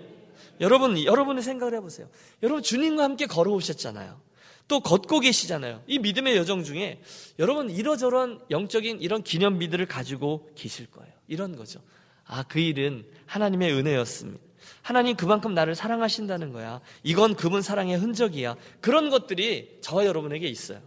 여러분, 0.60 1.02
여러분의 1.02 1.42
생각을 1.42 1.75
해보세요. 1.75 2.08
여러분, 2.42 2.62
주님과 2.62 3.04
함께 3.04 3.26
걸어오셨잖아요. 3.26 4.20
또 4.68 4.80
걷고 4.80 5.20
계시잖아요. 5.20 5.82
이 5.87 5.99
믿음의 5.99 6.37
여정 6.37 6.64
중에 6.64 7.00
여러분 7.38 7.70
이러저런 7.70 8.40
영적인 8.50 9.00
이런 9.00 9.23
기념비들을 9.23 9.87
가지고 9.87 10.50
계실 10.54 10.87
거예요. 10.90 11.12
이런 11.28 11.56
거죠. 11.56 11.80
아, 12.25 12.42
그 12.42 12.58
일은 12.58 13.06
하나님의 13.26 13.73
은혜였습니다. 13.73 14.44
하나님 14.82 15.16
그만큼 15.16 15.54
나를 15.54 15.75
사랑하신다는 15.75 16.52
거야. 16.52 16.80
이건 17.02 17.35
그분 17.35 17.62
사랑의 17.62 17.96
흔적이야. 17.99 18.56
그런 18.80 19.11
것들이 19.11 19.78
저와 19.80 20.06
여러분에게 20.06 20.49
있어요. 20.49 20.80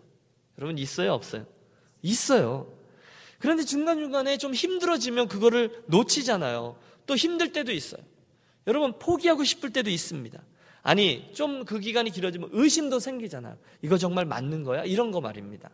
여러분 0.57 0.77
있어요, 0.77 1.13
없어요? 1.13 1.45
있어요. 2.01 2.74
그런데 3.39 3.63
중간중간에 3.63 4.38
좀 4.38 4.53
힘들어지면 4.53 5.29
그거를 5.29 5.83
놓치잖아요. 5.88 6.77
또 7.05 7.15
힘들 7.15 7.53
때도 7.53 7.71
있어요. 7.71 8.01
여러분 8.67 9.00
포기하고 9.00 9.43
싶을 9.45 9.71
때도 9.71 9.89
있습니다. 9.89 10.41
아니, 10.81 11.31
좀 11.33 11.65
그 11.65 11.79
기간이 11.79 12.09
길어지면 12.12 12.50
의심도 12.53 13.00
생기잖아요. 13.00 13.57
이거 13.81 13.98
정말 13.98 14.25
맞는 14.25 14.63
거야? 14.63 14.83
이런 14.86 15.12
거 15.12 15.21
말입니다. 15.21 15.69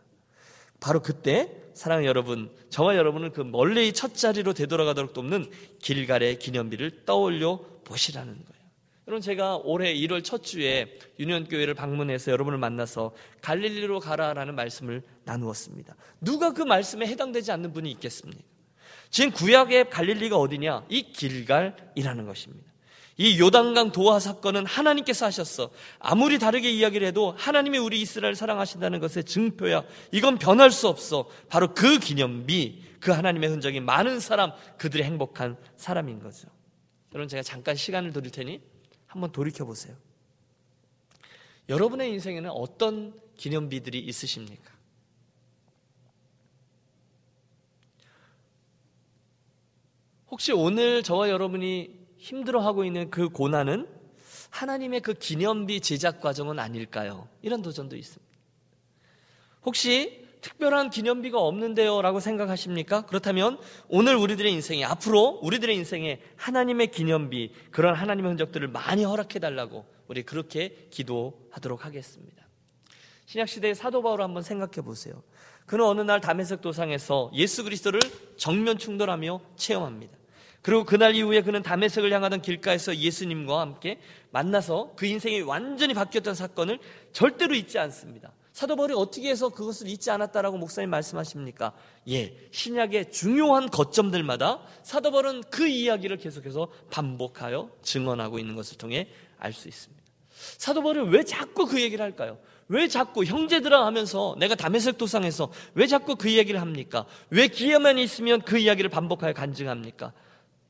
바로 0.80 1.00
그때 1.00 1.50
사랑하는 1.74 2.06
여러분, 2.08 2.50
저와 2.70 2.96
여러분은 2.96 3.32
그 3.32 3.40
멀리 3.40 3.92
첫 3.92 4.14
자리로 4.14 4.52
되돌아가도록 4.52 5.12
돕는 5.14 5.50
길갈의 5.80 6.38
기념비를 6.38 7.04
떠올려 7.06 7.60
보시라는 7.84 8.32
거예요. 8.32 8.66
여러분 9.08 9.22
제가 9.22 9.58
올해 9.58 9.94
1월 9.94 10.24
첫 10.24 10.42
주에 10.42 10.98
유년교회를 11.20 11.74
방문해서 11.74 12.32
여러분을 12.32 12.58
만나서 12.58 13.14
갈릴리로 13.40 14.00
가라라는 14.00 14.56
말씀을 14.56 15.02
나누었습니다. 15.24 15.94
누가 16.20 16.52
그 16.52 16.62
말씀에 16.62 17.06
해당되지 17.06 17.52
않는 17.52 17.72
분이 17.72 17.88
있겠습니까? 17.92 18.42
지금 19.10 19.30
구약의 19.30 19.90
갈릴리가 19.90 20.36
어디냐? 20.36 20.86
이 20.88 21.12
길갈이라는 21.12 22.26
것입니다. 22.26 22.72
이 23.18 23.40
요단강 23.40 23.92
도하 23.92 24.18
사건은 24.18 24.66
하나님께서 24.66 25.26
하셨어. 25.26 25.70
아무리 25.98 26.38
다르게 26.38 26.70
이야기를 26.70 27.06
해도 27.06 27.34
하나님이 27.36 27.78
우리 27.78 28.00
이스라엘 28.00 28.34
사랑하신다는 28.34 29.00
것의 29.00 29.24
증표야. 29.24 29.84
이건 30.12 30.38
변할 30.38 30.70
수 30.70 30.86
없어. 30.88 31.28
바로 31.48 31.72
그 31.72 31.98
기념비, 31.98 32.82
그 33.00 33.12
하나님의 33.12 33.48
흔적이 33.48 33.80
많은 33.80 34.20
사람, 34.20 34.52
그들의 34.76 35.06
행복한 35.06 35.56
사람인 35.76 36.20
거죠. 36.20 36.48
여러분 37.14 37.28
제가 37.28 37.42
잠깐 37.42 37.74
시간을 37.74 38.12
드릴 38.12 38.30
테니 38.30 38.60
한번 39.06 39.32
돌이켜 39.32 39.64
보세요. 39.64 39.96
여러분의 41.70 42.10
인생에는 42.10 42.50
어떤 42.50 43.18
기념비들이 43.36 43.98
있으십니까? 43.98 44.76
혹시 50.28 50.52
오늘 50.52 51.02
저와 51.02 51.30
여러분이 51.30 51.95
힘들어하고 52.26 52.84
있는 52.84 53.08
그 53.08 53.28
고난은 53.28 53.86
하나님의 54.50 55.00
그 55.00 55.14
기념비 55.14 55.80
제작 55.80 56.20
과정은 56.20 56.58
아닐까요? 56.58 57.28
이런 57.40 57.62
도전도 57.62 57.96
있습니다. 57.96 58.36
혹시 59.64 60.26
특별한 60.40 60.90
기념비가 60.90 61.40
없는데요? 61.40 62.02
라고 62.02 62.18
생각하십니까? 62.20 63.06
그렇다면 63.06 63.58
오늘 63.88 64.16
우리들의 64.16 64.52
인생에, 64.52 64.84
앞으로 64.84 65.40
우리들의 65.42 65.74
인생에 65.76 66.20
하나님의 66.36 66.90
기념비, 66.90 67.52
그런 67.70 67.94
하나님의 67.94 68.30
흔적들을 68.32 68.68
많이 68.68 69.04
허락해달라고 69.04 69.84
우리 70.08 70.22
그렇게 70.22 70.88
기도하도록 70.90 71.84
하겠습니다. 71.84 72.46
신약시대의 73.26 73.74
사도 73.74 74.02
바울 74.02 74.22
한번 74.22 74.42
생각해 74.42 74.84
보세요. 74.84 75.22
그는 75.64 75.84
어느 75.84 76.00
날 76.00 76.20
담에색 76.20 76.60
도상에서 76.60 77.30
예수 77.34 77.64
그리스도를 77.64 78.00
정면 78.36 78.78
충돌하며 78.78 79.40
체험합니다. 79.56 80.16
그리고 80.62 80.84
그날 80.84 81.14
이후에 81.14 81.42
그는 81.42 81.62
담에색을 81.62 82.12
향하던 82.12 82.42
길가에서 82.42 82.96
예수님과 82.96 83.60
함께 83.60 84.00
만나서 84.30 84.94
그 84.96 85.06
인생이 85.06 85.42
완전히 85.42 85.94
바뀌었던 85.94 86.34
사건을 86.34 86.78
절대로 87.12 87.54
잊지 87.54 87.78
않습니다. 87.78 88.32
사도 88.52 88.74
바울이 88.74 88.94
어떻게 88.94 89.28
해서 89.28 89.50
그것을 89.50 89.86
잊지 89.86 90.10
않았다라고 90.10 90.56
목사님 90.56 90.88
말씀하십니까? 90.88 91.72
예, 92.08 92.34
신약의 92.50 93.12
중요한 93.12 93.68
거점들마다 93.68 94.62
사도 94.82 95.10
바울은 95.10 95.42
그 95.50 95.68
이야기를 95.68 96.16
계속해서 96.16 96.68
반복하여 96.90 97.70
증언하고 97.82 98.38
있는 98.38 98.56
것을 98.56 98.78
통해 98.78 99.08
알 99.38 99.52
수 99.52 99.68
있습니다. 99.68 100.02
사도 100.56 100.82
바울은 100.82 101.10
왜 101.10 101.22
자꾸 101.22 101.66
그 101.66 101.80
얘기를 101.80 102.02
할까요? 102.02 102.38
왜 102.68 102.88
자꾸 102.88 103.24
형제들아 103.24 103.86
하면서 103.86 104.34
내가 104.38 104.54
담에색 104.54 104.98
도상에서 104.98 105.52
왜 105.74 105.86
자꾸 105.86 106.16
그 106.16 106.32
얘기를 106.32 106.60
합니까? 106.60 107.04
왜 107.30 107.48
기회만 107.48 107.98
있으면 107.98 108.40
그 108.40 108.58
이야기를 108.58 108.90
반복하여 108.90 109.34
간증합니까? 109.34 110.12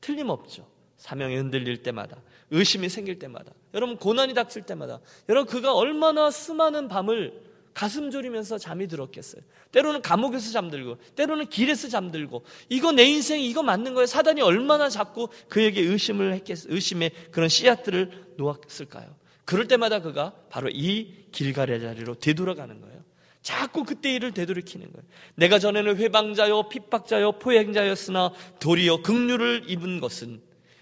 틀림없죠. 0.01 0.67
사명이 0.97 1.35
흔들릴 1.35 1.83
때마다, 1.83 2.17
의심이 2.51 2.89
생길 2.89 3.19
때마다, 3.19 3.51
여러분 3.73 3.97
고난이 3.97 4.33
닥칠 4.33 4.63
때마다, 4.63 4.99
여러분 5.29 5.47
그가 5.51 5.75
얼마나 5.75 6.31
수많은 6.31 6.87
밤을 6.87 7.47
가슴 7.73 8.09
졸이면서 8.09 8.57
잠이 8.57 8.87
들었겠어요. 8.87 9.43
때로는 9.71 10.01
감옥에서 10.01 10.51
잠들고, 10.51 10.97
때로는 11.15 11.49
길에서 11.49 11.87
잠들고, 11.89 12.43
이거 12.69 12.91
내 12.91 13.03
인생 13.05 13.39
이거 13.39 13.61
맞는 13.61 13.93
거예요. 13.93 14.07
사단이 14.07 14.41
얼마나 14.41 14.89
자꾸 14.89 15.29
그에게 15.47 15.81
의심을 15.81 16.33
했겠, 16.33 16.65
의심의 16.65 17.11
그런 17.29 17.49
씨앗들을 17.49 18.33
놓았을까요? 18.37 19.15
그럴 19.45 19.67
때마다 19.67 20.01
그가 20.01 20.33
바로 20.49 20.69
이 20.69 21.27
길가의 21.31 21.79
자리로 21.79 22.15
되돌아가는 22.15 22.81
거예요. 22.81 23.03
자꾸 23.47 23.85
그때 23.85 24.13
일을 24.13 24.33
되돌이키는 24.33 24.91
거예요. 24.91 25.07
내가 25.35 25.57
전에는 25.57 25.95
회방자요, 25.95 26.67
핍박자요, 26.67 27.39
포행자였으나 27.39 28.33
도리어 28.59 29.01
극류를 29.03 29.63
입은 29.69 30.01
것은 30.01 30.41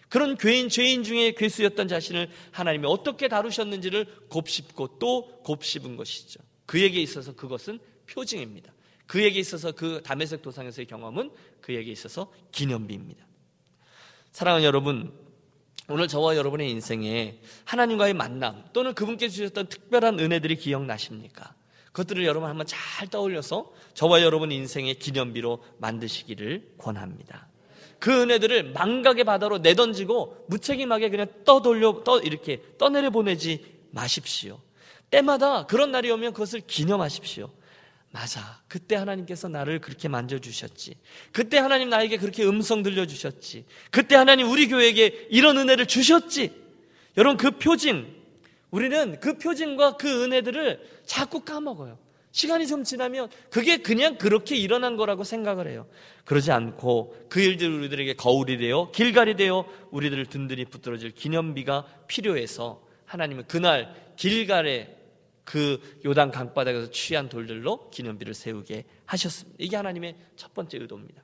그런 0.10 0.36
죄인, 0.36 0.70
죄인 0.70 1.04
중에 1.04 1.34
괴수였던 1.34 1.88
자신을 1.88 2.28
하나님이 2.50 2.88
어떻게 2.88 3.28
다루셨는지를 3.28 4.08
곱씹고 4.30 4.98
또 4.98 5.28
곱씹은 5.44 5.96
것이죠. 5.96 6.40
그에게 6.66 7.00
있어서 7.04 7.36
그것은 7.36 7.78
표징입니다. 8.10 8.74
그에게 9.06 9.40
있어서 9.40 9.72
그 9.72 10.02
담에색 10.04 10.42
도상에서의 10.42 10.88
경험은 10.88 11.30
그에게 11.62 11.92
있어서 11.92 12.34
기념비입니다. 12.52 13.28
사랑하는 14.32 14.66
여러분, 14.66 15.14
오늘 15.88 16.08
저와 16.08 16.36
여러분의 16.36 16.72
인생에 16.72 17.42
하나님과의 17.66 18.16
만남 18.16 18.64
또는 18.74 18.96
그분께 18.96 19.30
주셨던 19.30 19.68
특별한 19.68 20.20
은혜들이 20.20 20.56
기억나십니까? 20.56 21.54
그것들을 21.96 22.26
여러분 22.26 22.50
한번 22.50 22.68
잘 22.68 23.08
떠올려서 23.08 23.72
저와 23.94 24.22
여러분 24.22 24.52
인생의 24.52 24.96
기념비로 24.96 25.64
만드시기를 25.78 26.74
권합니다. 26.78 27.48
그 28.00 28.22
은혜들을 28.22 28.74
망각의 28.74 29.24
바다로 29.24 29.60
내던지고 29.60 30.46
무책임하게 30.50 31.10
그냥 31.10 31.28
떠돌려 31.46 32.04
떠 32.04 32.20
이렇게 32.20 32.62
떠내려 32.78 33.12
보내지 33.12 33.64
마십시오. 33.92 34.60
때마다 35.10 35.68
그런 35.68 35.94
날이 35.94 36.12
오면 36.12 36.34
그것을 36.34 36.64
기념하십시오. 36.68 37.50
맞아. 38.12 38.62
그때 38.68 38.98
하나님께서 38.98 39.48
나를 39.48 39.80
그렇게 39.80 40.10
만져주셨지. 40.10 40.98
그때 41.32 41.58
하나님 41.58 41.90
나에게 41.90 42.18
그렇게 42.18 42.44
음성 42.44 42.84
들려주셨지. 42.84 43.66
그때 43.90 44.16
하나님 44.16 44.52
우리 44.52 44.68
교회에게 44.68 45.28
이런 45.30 45.58
은혜를 45.58 45.86
주셨지. 45.86 46.52
여러분 47.16 47.38
그 47.38 47.52
표징, 47.52 48.14
우리는 48.72 49.20
그 49.20 49.38
표징과 49.38 49.98
그 49.98 50.24
은혜들을 50.24 51.02
자꾸 51.06 51.42
까먹어요. 51.42 51.98
시간이 52.32 52.68
좀 52.68 52.84
지나면 52.84 53.30
그게 53.50 53.78
그냥 53.78 54.18
그렇게 54.18 54.58
일어난 54.58 54.98
거라고 54.98 55.24
생각을 55.24 55.70
해요. 55.70 55.88
그러지 56.26 56.52
않고 56.52 57.16
그 57.30 57.40
일들 57.40 57.72
우리들에게 57.72 58.16
거울이 58.16 58.58
되어 58.58 58.92
길갈이 58.92 59.38
되어 59.38 59.66
우리들을 59.92 60.26
든든히 60.26 60.66
붙들어줄 60.66 61.12
기념비가 61.12 61.86
필요해서 62.08 62.86
하나님은 63.06 63.46
그날 63.48 63.96
길갈에 64.18 64.98
그 65.46 65.80
요단 66.04 66.32
강바닥에서 66.32 66.92
취한 66.92 67.30
돌들로 67.30 67.90
기념비를 67.92 68.34
세우게 68.34 68.84
하셨습니다. 69.06 69.56
이게 69.58 69.78
하나님의 69.78 70.18
첫 70.36 70.54
번째 70.54 70.80
의도입니다. 70.80 71.24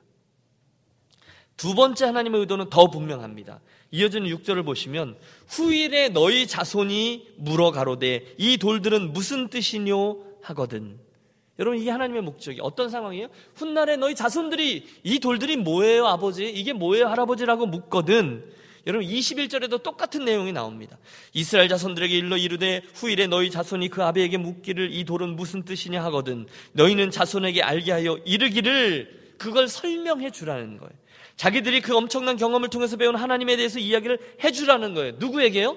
두 1.58 1.74
번째 1.74 2.06
하나님의 2.06 2.40
의도는 2.40 2.70
더 2.70 2.88
분명합니다. 2.88 3.60
이어지는 3.92 4.28
6절을 4.28 4.64
보시면 4.64 5.16
후일에 5.48 6.08
너희 6.08 6.46
자손이 6.46 7.34
물어 7.36 7.70
가로되 7.70 8.34
이 8.38 8.56
돌들은 8.56 9.12
무슨 9.12 9.48
뜻이뇨 9.48 10.18
하거든. 10.42 10.98
여러분 11.58 11.78
이게 11.78 11.90
하나님의 11.90 12.22
목적이 12.22 12.60
어떤 12.62 12.88
상황이에요? 12.88 13.28
훗날에 13.54 13.96
너희 13.96 14.14
자손들이 14.14 14.86
이 15.04 15.18
돌들이 15.20 15.56
뭐예요 15.56 16.06
아버지? 16.06 16.48
이게 16.48 16.72
뭐예요 16.72 17.06
할아버지라고 17.06 17.66
묻거든. 17.66 18.44
여러분 18.86 19.06
21절에도 19.06 19.82
똑같은 19.82 20.24
내용이 20.24 20.52
나옵니다. 20.52 20.98
이스라엘 21.34 21.68
자손들에게 21.68 22.16
일러 22.16 22.36
이르되 22.36 22.82
후일에 22.94 23.26
너희 23.26 23.50
자손이 23.50 23.90
그 23.90 24.02
아베에게 24.02 24.38
묻기를 24.38 24.92
이 24.92 25.04
돌은 25.04 25.36
무슨 25.36 25.64
뜻이냐 25.64 26.02
하거든. 26.04 26.46
너희는 26.72 27.10
자손에게 27.10 27.62
알게 27.62 27.92
하여 27.92 28.18
이르기를 28.24 29.21
그걸 29.42 29.66
설명해 29.66 30.30
주라는 30.30 30.78
거예요. 30.78 30.92
자기들이 31.34 31.80
그 31.80 31.96
엄청난 31.96 32.36
경험을 32.36 32.68
통해서 32.68 32.96
배운 32.96 33.16
하나님에 33.16 33.56
대해서 33.56 33.80
이야기를 33.80 34.36
해 34.44 34.52
주라는 34.52 34.94
거예요. 34.94 35.14
누구에게요? 35.18 35.76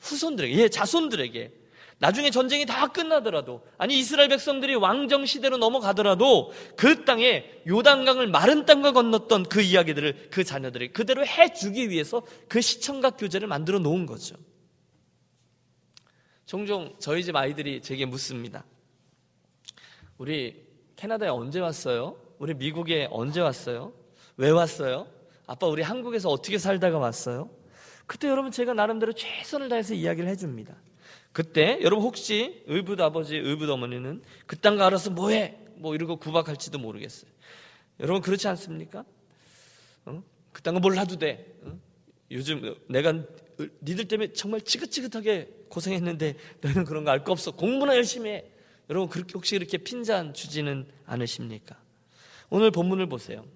후손들에게, 0.00 0.54
예, 0.58 0.68
자손들에게. 0.68 1.50
나중에 1.98 2.30
전쟁이 2.30 2.66
다 2.66 2.88
끝나더라도, 2.88 3.64
아니, 3.78 3.98
이스라엘 3.98 4.28
백성들이 4.28 4.74
왕정 4.74 5.24
시대로 5.24 5.56
넘어가더라도 5.56 6.52
그 6.76 7.06
땅에 7.06 7.48
요단강을 7.66 8.26
마른 8.26 8.66
땅과 8.66 8.92
건넜던 8.92 9.44
그 9.44 9.62
이야기들을 9.62 10.28
그 10.30 10.44
자녀들에게 10.44 10.92
그대로 10.92 11.24
해 11.24 11.54
주기 11.54 11.88
위해서 11.88 12.22
그 12.48 12.60
시청각 12.60 13.16
교재를 13.16 13.48
만들어 13.48 13.78
놓은 13.78 14.04
거죠. 14.04 14.36
종종 16.44 16.94
저희 16.98 17.24
집 17.24 17.34
아이들이 17.34 17.80
제게 17.80 18.04
묻습니다. 18.04 18.66
우리 20.18 20.66
캐나다에 20.96 21.30
언제 21.30 21.58
왔어요? 21.58 22.21
우리 22.42 22.54
미국에 22.54 23.06
언제 23.12 23.40
왔어요? 23.40 23.92
왜 24.36 24.50
왔어요? 24.50 25.06
아빠 25.46 25.68
우리 25.68 25.80
한국에서 25.80 26.28
어떻게 26.28 26.58
살다가 26.58 26.98
왔어요? 26.98 27.48
그때 28.06 28.26
여러분 28.26 28.50
제가 28.50 28.74
나름대로 28.74 29.12
최선을 29.12 29.68
다해서 29.68 29.94
이야기를 29.94 30.28
해줍니다. 30.30 30.74
그때 31.30 31.78
여러분 31.82 32.04
혹시 32.04 32.64
의붓 32.66 33.00
아버지, 33.00 33.36
의붓 33.36 33.70
어머니는 33.70 34.24
그딴 34.48 34.76
거 34.76 34.82
알아서 34.82 35.10
뭐해? 35.10 35.56
뭐 35.76 35.94
이러고 35.94 36.16
구박할지도 36.16 36.80
모르겠어요. 36.80 37.30
여러분 38.00 38.20
그렇지 38.20 38.48
않습니까? 38.48 39.04
어? 40.06 40.20
그딴 40.50 40.74
거 40.74 40.80
몰라도 40.80 41.16
돼. 41.20 41.46
어? 41.62 41.78
요즘 42.32 42.74
내가 42.88 43.14
니들 43.84 44.08
때문에 44.08 44.32
정말 44.32 44.62
지긋지긋하게 44.62 45.66
고생했는데 45.68 46.34
너희는 46.60 46.86
그런 46.86 47.04
거 47.04 47.12
알 47.12 47.22
거 47.22 47.30
없어. 47.30 47.52
공부나 47.52 47.94
열심히 47.94 48.30
해. 48.30 48.44
여러분 48.90 49.08
그렇게 49.08 49.34
혹시 49.34 49.54
이렇게 49.54 49.78
핀잔 49.78 50.34
주지는 50.34 50.88
않으십니까? 51.06 51.80
오늘 52.52 52.70
본문을 52.70 53.06
보세요. 53.06 53.46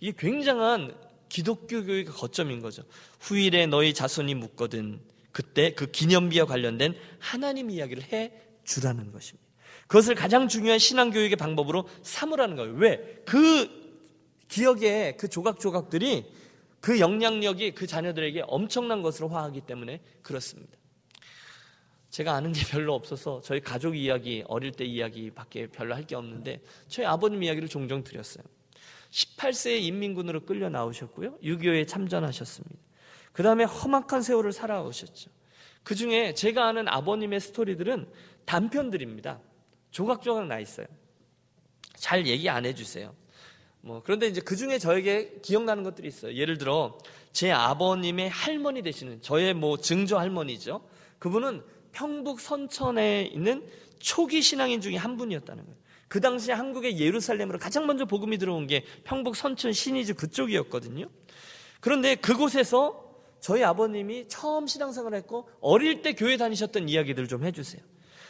이게 0.00 0.14
굉장한 0.18 0.96
기독교 1.28 1.84
교육의 1.84 2.06
거점인 2.06 2.62
거죠. 2.62 2.82
후일에 3.20 3.66
너희 3.66 3.92
자손이 3.92 4.34
묻거든 4.36 5.00
그때 5.32 5.74
그 5.74 5.90
기념비와 5.90 6.46
관련된 6.46 6.94
하나님 7.18 7.70
이야기를 7.70 8.04
해 8.04 8.32
주라는 8.64 9.12
것입니다. 9.12 9.46
그것을 9.86 10.14
가장 10.14 10.48
중요한 10.48 10.78
신앙 10.78 11.10
교육의 11.10 11.36
방법으로 11.36 11.90
삼으라는 12.02 12.56
거예요. 12.56 12.72
왜? 12.76 13.20
그 13.26 13.68
기억의 14.48 15.18
그 15.18 15.28
조각조각들이 15.28 16.24
그 16.80 17.00
영향력이 17.00 17.72
그 17.72 17.86
자녀들에게 17.86 18.44
엄청난 18.46 19.02
것으로 19.02 19.28
화하기 19.28 19.60
때문에 19.60 20.00
그렇습니다. 20.22 20.77
제가 22.18 22.34
아는 22.34 22.52
게 22.52 22.62
별로 22.66 22.94
없어서 22.94 23.40
저희 23.42 23.60
가족 23.60 23.96
이야기, 23.96 24.42
어릴 24.48 24.72
때 24.72 24.84
이야기밖에 24.84 25.68
별로 25.68 25.94
할 25.94 26.04
게 26.08 26.16
없는데 26.16 26.60
저희 26.88 27.06
아버님 27.06 27.42
이야기를 27.42 27.68
종종 27.68 28.02
드렸어요. 28.02 28.42
18세에 29.10 29.82
인민군으로 29.82 30.44
끌려 30.44 30.68
나오셨고요. 30.68 31.38
6.25에 31.38 31.86
참전하셨습니다. 31.86 32.76
그 33.32 33.42
다음에 33.42 33.64
험악한 33.64 34.22
세월을 34.22 34.52
살아오셨죠. 34.52 35.30
그 35.82 35.94
중에 35.94 36.34
제가 36.34 36.66
아는 36.66 36.88
아버님의 36.88 37.40
스토리들은 37.40 38.10
단편들입니다. 38.46 39.40
조각조각 39.90 40.46
나 40.46 40.58
있어요. 40.58 40.86
잘 41.94 42.26
얘기 42.26 42.48
안 42.48 42.64
해주세요. 42.64 43.14
뭐 43.82 44.02
그런데 44.02 44.26
이제 44.26 44.40
그 44.40 44.56
중에 44.56 44.78
저에게 44.78 45.40
기억나는 45.42 45.84
것들이 45.84 46.08
있어요. 46.08 46.34
예를 46.34 46.58
들어 46.58 46.98
제 47.32 47.52
아버님의 47.52 48.30
할머니 48.30 48.82
되시는 48.82 49.22
저의 49.22 49.54
뭐 49.54 49.76
증조 49.76 50.18
할머니죠. 50.18 50.82
그분은 51.18 51.62
평북 51.98 52.38
선천에 52.38 53.28
있는 53.34 53.66
초기 53.98 54.40
신앙인 54.40 54.80
중에 54.80 54.94
한 54.94 55.16
분이었다는 55.16 55.64
거예요. 55.64 55.78
그 56.06 56.20
당시에 56.20 56.54
한국의 56.54 57.00
예루살렘으로 57.00 57.58
가장 57.58 57.88
먼저 57.88 58.04
복음이 58.04 58.38
들어온 58.38 58.68
게 58.68 58.84
평북 59.02 59.34
선천 59.34 59.72
신이즈 59.72 60.14
그쪽이었거든요. 60.14 61.10
그런데 61.80 62.14
그곳에서 62.14 63.04
저희 63.40 63.64
아버님이 63.64 64.28
처음 64.28 64.68
신앙생활을 64.68 65.18
했고 65.18 65.48
어릴 65.60 66.02
때 66.02 66.14
교회 66.14 66.36
다니셨던 66.36 66.88
이야기들을 66.88 67.26
좀 67.26 67.44
해주세요. 67.44 67.82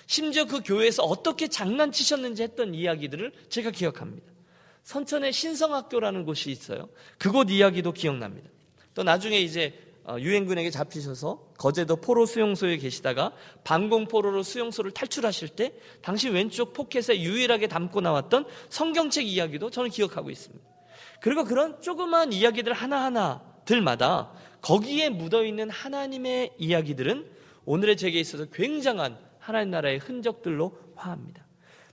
심지어 0.07 0.47
그 0.47 0.63
교회에서 0.63 1.03
어떻게 1.03 1.49
장난치셨는지 1.49 2.43
했던 2.43 2.75
이야기들을 2.75 3.33
제가 3.51 3.71
기억합니다. 3.71 4.33
선천에 4.85 5.31
신성학교라는 5.31 6.25
곳이 6.25 6.51
있어요. 6.51 6.89
그곳 7.19 7.51
이야기도 7.51 7.93
기억납니다. 7.93 8.49
또 8.95 9.03
나중에 9.03 9.39
이제 9.39 9.79
어, 9.79 9.88
유엔군에게 10.19 10.71
잡히셔서 10.71 11.53
거제도 11.59 11.97
포로 11.97 12.25
수용소에 12.27 12.79
계시다가 12.79 13.33
방공포로로 13.65 14.43
수용소를 14.43 14.93
탈출하실 14.93 15.51
때 15.51 15.75
당시 16.03 16.29
왼쪽 16.29 16.73
포켓에 16.73 17.21
유일하게 17.21 17.67
담고 17.69 18.01
나왔던 18.01 18.47
성경책 18.71 19.27
이야기도 19.27 19.71
저는 19.71 19.91
기억하고 19.91 20.31
있습니다. 20.31 20.65
그리고 21.21 21.45
그런 21.45 21.81
조그만 21.83 22.33
이야기들 22.33 22.73
하나하나들마다 22.73 24.33
거기에 24.63 25.11
묻어 25.11 25.45
있는 25.45 25.69
하나님의 25.71 26.55
이야기들은 26.59 27.31
오늘의 27.65 27.97
제게 27.97 28.19
있어서 28.21 28.47
굉장한 28.47 29.19
하나님 29.39 29.71
나라의 29.71 29.99
흔적들로 29.99 30.79
화합니다. 30.95 31.47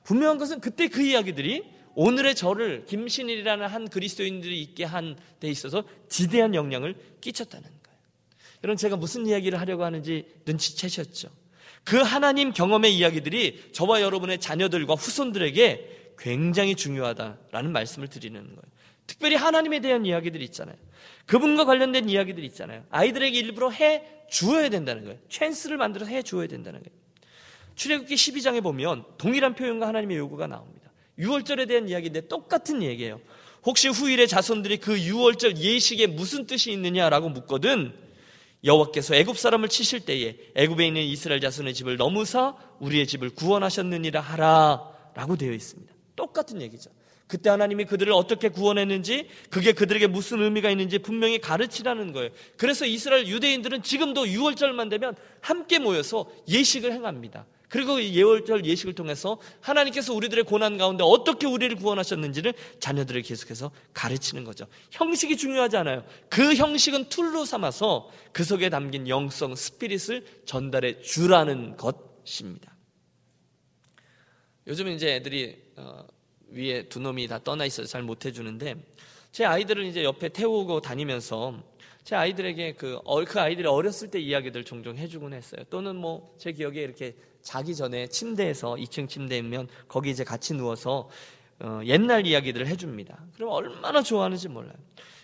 분명한 0.03 0.37
것은 0.37 0.61
그때 0.61 0.87
그 0.87 1.01
이야기들이 1.01 1.75
오늘의 1.95 2.35
저를 2.35 2.85
김신일이라는 2.85 3.67
한 3.67 3.87
그리스도인들이 3.87 4.61
있게 4.61 4.83
한 4.83 5.15
데 5.39 5.51
있어서 5.51 5.83
지대한 6.09 6.55
영향을 6.55 6.95
끼쳤다는 7.21 7.69
여러분 8.65 8.77
제가 8.77 8.95
무슨 8.95 9.27
이야기를 9.27 9.59
하려고 9.59 9.83
하는지 9.83 10.25
눈치채셨죠? 10.43 11.29
그 11.83 11.97
하나님 11.97 12.51
경험의 12.51 12.97
이야기들이 12.97 13.69
저와 13.73 14.01
여러분의 14.01 14.39
자녀들과 14.39 14.95
후손들에게 14.95 16.13
굉장히 16.17 16.73
중요하다라는 16.73 17.71
말씀을 17.71 18.07
드리는 18.07 18.41
거예요. 18.41 18.61
특별히 19.05 19.35
하나님에 19.35 19.81
대한 19.81 20.03
이야기들이 20.07 20.43
있잖아요. 20.45 20.75
그분과 21.27 21.65
관련된 21.65 22.09
이야기들이 22.09 22.43
있잖아요. 22.47 22.83
아이들에게 22.89 23.37
일부러 23.37 23.69
해 23.69 24.01
주어야 24.31 24.69
된다는 24.69 25.03
거예요. 25.03 25.19
찬스를 25.29 25.77
만들어서 25.77 26.09
해 26.09 26.23
주어야 26.23 26.47
된다는 26.47 26.81
거예요. 26.81 26.99
출애굽기 27.75 28.15
12장에 28.15 28.63
보면 28.63 29.03
동일한 29.19 29.53
표현과 29.53 29.87
하나님의 29.87 30.17
요구가 30.17 30.47
나옵니다. 30.47 30.89
6월절에 31.19 31.67
대한 31.67 31.87
이야기인데 31.87 32.29
똑같은 32.29 32.81
얘기예요. 32.81 33.21
혹시 33.63 33.89
후일의 33.89 34.27
자손들이 34.27 34.77
그 34.77 34.95
6월절 34.95 35.57
예식에 35.57 36.07
무슨 36.07 36.47
뜻이 36.47 36.71
있느냐라고 36.71 37.29
묻거든 37.29 38.04
여호와께서 38.65 39.15
애굽 39.15 39.37
사람을 39.37 39.69
치실 39.69 40.01
때에 40.01 40.37
애굽에 40.55 40.87
있는 40.87 41.01
이스라엘 41.03 41.39
자손의 41.39 41.73
집을 41.73 41.97
넘으사 41.97 42.55
우리의 42.79 43.07
집을 43.07 43.29
구원하셨느니라 43.29 44.19
하라라고 44.19 45.35
되어 45.37 45.53
있습니다. 45.53 45.93
똑같은 46.15 46.61
얘기죠. 46.61 46.89
그때 47.27 47.49
하나님이 47.49 47.85
그들을 47.85 48.13
어떻게 48.13 48.49
구원했는지 48.49 49.27
그게 49.49 49.71
그들에게 49.71 50.07
무슨 50.07 50.41
의미가 50.43 50.69
있는지 50.69 50.99
분명히 50.99 51.39
가르치라는 51.39 52.11
거예요. 52.11 52.29
그래서 52.57 52.85
이스라엘 52.85 53.27
유대인들은 53.27 53.81
지금도 53.81 54.25
유월절만 54.25 54.89
되면 54.89 55.15
함께 55.41 55.79
모여서 55.79 56.29
예식을 56.47 56.91
행합니다. 56.91 57.45
그리고 57.69 58.01
유월절 58.01 58.65
예식을 58.65 58.93
통해서 58.93 59.39
하나님께서 59.61 60.13
우리들의 60.13 60.43
고난 60.43 60.77
가운데 60.77 61.03
어떻게 61.03 61.47
우리를 61.47 61.75
구원하셨는지를 61.77 62.53
자녀들을 62.79 63.21
계속해서 63.21 63.71
가르치는 63.93 64.43
거죠. 64.43 64.65
형식이 64.91 65.37
중요하지 65.37 65.77
않아요. 65.77 66.03
그 66.29 66.55
형식은 66.55 67.09
tool로 67.09 67.45
삼아서 67.45 68.09
그 68.31 68.43
속에 68.43 68.69
담긴 68.69 69.07
영성, 69.07 69.55
spirit을 69.55 70.25
전달해 70.45 71.01
주라는 71.01 71.77
것입니다. 71.77 72.75
요즘 74.67 74.87
이제 74.87 75.15
애들이 75.15 75.57
어, 75.75 76.05
위에 76.49 76.87
두 76.89 76.99
놈이 76.99 77.27
다 77.27 77.39
떠나 77.43 77.65
있어서 77.65 77.87
잘 77.87 78.01
못 78.01 78.25
해주는데 78.25 78.75
제 79.31 79.45
아이들을 79.45 79.85
이제 79.85 80.03
옆에 80.03 80.29
태우고 80.29 80.81
다니면서 80.81 81.61
제 82.03 82.15
아이들에게 82.15 82.73
그, 82.73 82.99
어, 83.03 83.23
그 83.25 83.39
아이들이 83.39 83.67
어렸을 83.67 84.09
때 84.11 84.19
이야기들 84.19 84.63
종종 84.63 84.97
해주곤 84.97 85.33
했어요. 85.33 85.63
또는 85.69 85.95
뭐 85.95 86.35
제 86.37 86.51
기억에 86.51 86.81
이렇게 86.81 87.15
자기 87.45 87.75
전에 87.75 88.07
침대에서 88.07 88.73
2층 88.73 89.07
침대면 89.07 89.67
거기 89.87 90.09
이제 90.09 90.23
같이 90.23 90.55
누워서 90.55 91.07
어, 91.59 91.79
옛날 91.85 92.25
이야기들을 92.25 92.65
해줍니다. 92.67 93.17
그럼 93.35 93.51
얼마나 93.51 94.01
좋아하는지 94.01 94.49
몰라요. 94.49 94.73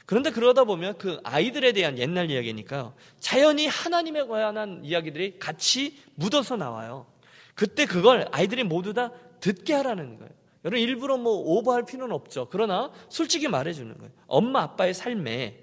그런데 0.06 0.30
그러다 0.30 0.64
보면 0.64 1.00
그 1.00 1.20
아이들에 1.24 1.74
대한 1.74 1.98
옛날 1.98 2.30
이야기니까요. 2.30 2.94
자연히 3.20 3.66
하나님에 3.66 4.28
관한 4.28 4.82
이야기들이 4.84 5.40
같이 5.40 5.98
묻어서 6.14 6.58
나와요. 6.58 7.08
그때 7.56 7.88
그걸 7.88 8.28
아이들이 8.32 8.64
모두 8.64 8.94
다 8.94 9.12
듣게 9.40 9.74
하라는 9.74 10.20
거예요. 10.20 10.32
여러분 10.64 10.80
일부러 10.80 11.18
뭐 11.18 11.34
오버할 11.34 11.86
필요는 11.86 12.14
없죠. 12.14 12.50
그러나 12.52 12.92
솔직히 13.10 13.48
말해주는 13.48 13.98
거예요. 13.98 14.12
엄마 14.28 14.62
아빠의 14.62 14.94
삶에 14.94 15.58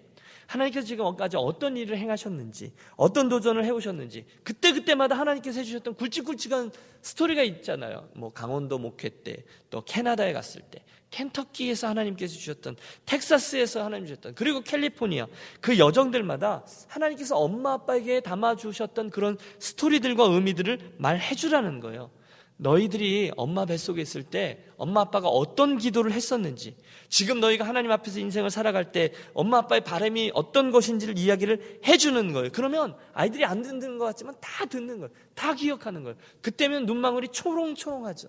하나님께서 0.48 0.86
지금 0.86 1.14
까지 1.14 1.36
어떤 1.36 1.76
일을 1.76 1.98
행하셨는지, 1.98 2.72
어떤 2.96 3.28
도전을 3.28 3.64
해오셨는지, 3.64 4.24
그때그때마다 4.42 5.16
하나님께서 5.18 5.60
해주셨던 5.60 5.94
굵직굵직한 5.94 6.70
스토리가 7.02 7.42
있잖아요. 7.42 8.08
뭐 8.14 8.30
강원도 8.30 8.78
목회 8.78 9.10
때, 9.10 9.44
또 9.68 9.82
캐나다에 9.82 10.32
갔을 10.32 10.62
때, 10.62 10.82
켄터키에서 11.10 11.88
하나님께서 11.88 12.34
주셨던, 12.34 12.76
텍사스에서 13.04 13.84
하나님 13.84 14.06
주셨던, 14.06 14.34
그리고 14.34 14.62
캘리포니아, 14.62 15.26
그 15.60 15.78
여정들마다 15.78 16.64
하나님께서 16.88 17.36
엄마 17.36 17.74
아빠에게 17.74 18.20
담아주셨던 18.20 19.10
그런 19.10 19.36
스토리들과 19.58 20.24
의미들을 20.24 20.94
말해주라는 20.96 21.80
거예요. 21.80 22.10
너희들이 22.58 23.30
엄마 23.36 23.64
뱃속에 23.64 24.02
있을 24.02 24.24
때 24.24 24.64
엄마 24.76 25.00
아빠가 25.02 25.28
어떤 25.28 25.78
기도를 25.78 26.12
했었는지, 26.12 26.76
지금 27.08 27.40
너희가 27.40 27.66
하나님 27.66 27.90
앞에서 27.92 28.18
인생을 28.18 28.50
살아갈 28.50 28.92
때 28.92 29.12
엄마 29.32 29.58
아빠의 29.58 29.82
바람이 29.82 30.32
어떤 30.34 30.70
것인지를 30.70 31.18
이야기를 31.18 31.80
해주는 31.86 32.32
거예요. 32.32 32.50
그러면 32.52 32.96
아이들이 33.12 33.44
안 33.44 33.62
듣는 33.62 33.98
것 33.98 34.04
같지만 34.06 34.34
다 34.40 34.66
듣는 34.66 34.98
거예요. 34.98 35.10
다 35.34 35.54
기억하는 35.54 36.02
거예요. 36.02 36.16
그때면 36.42 36.84
눈망울이 36.86 37.28
초롱초롱하죠. 37.28 38.28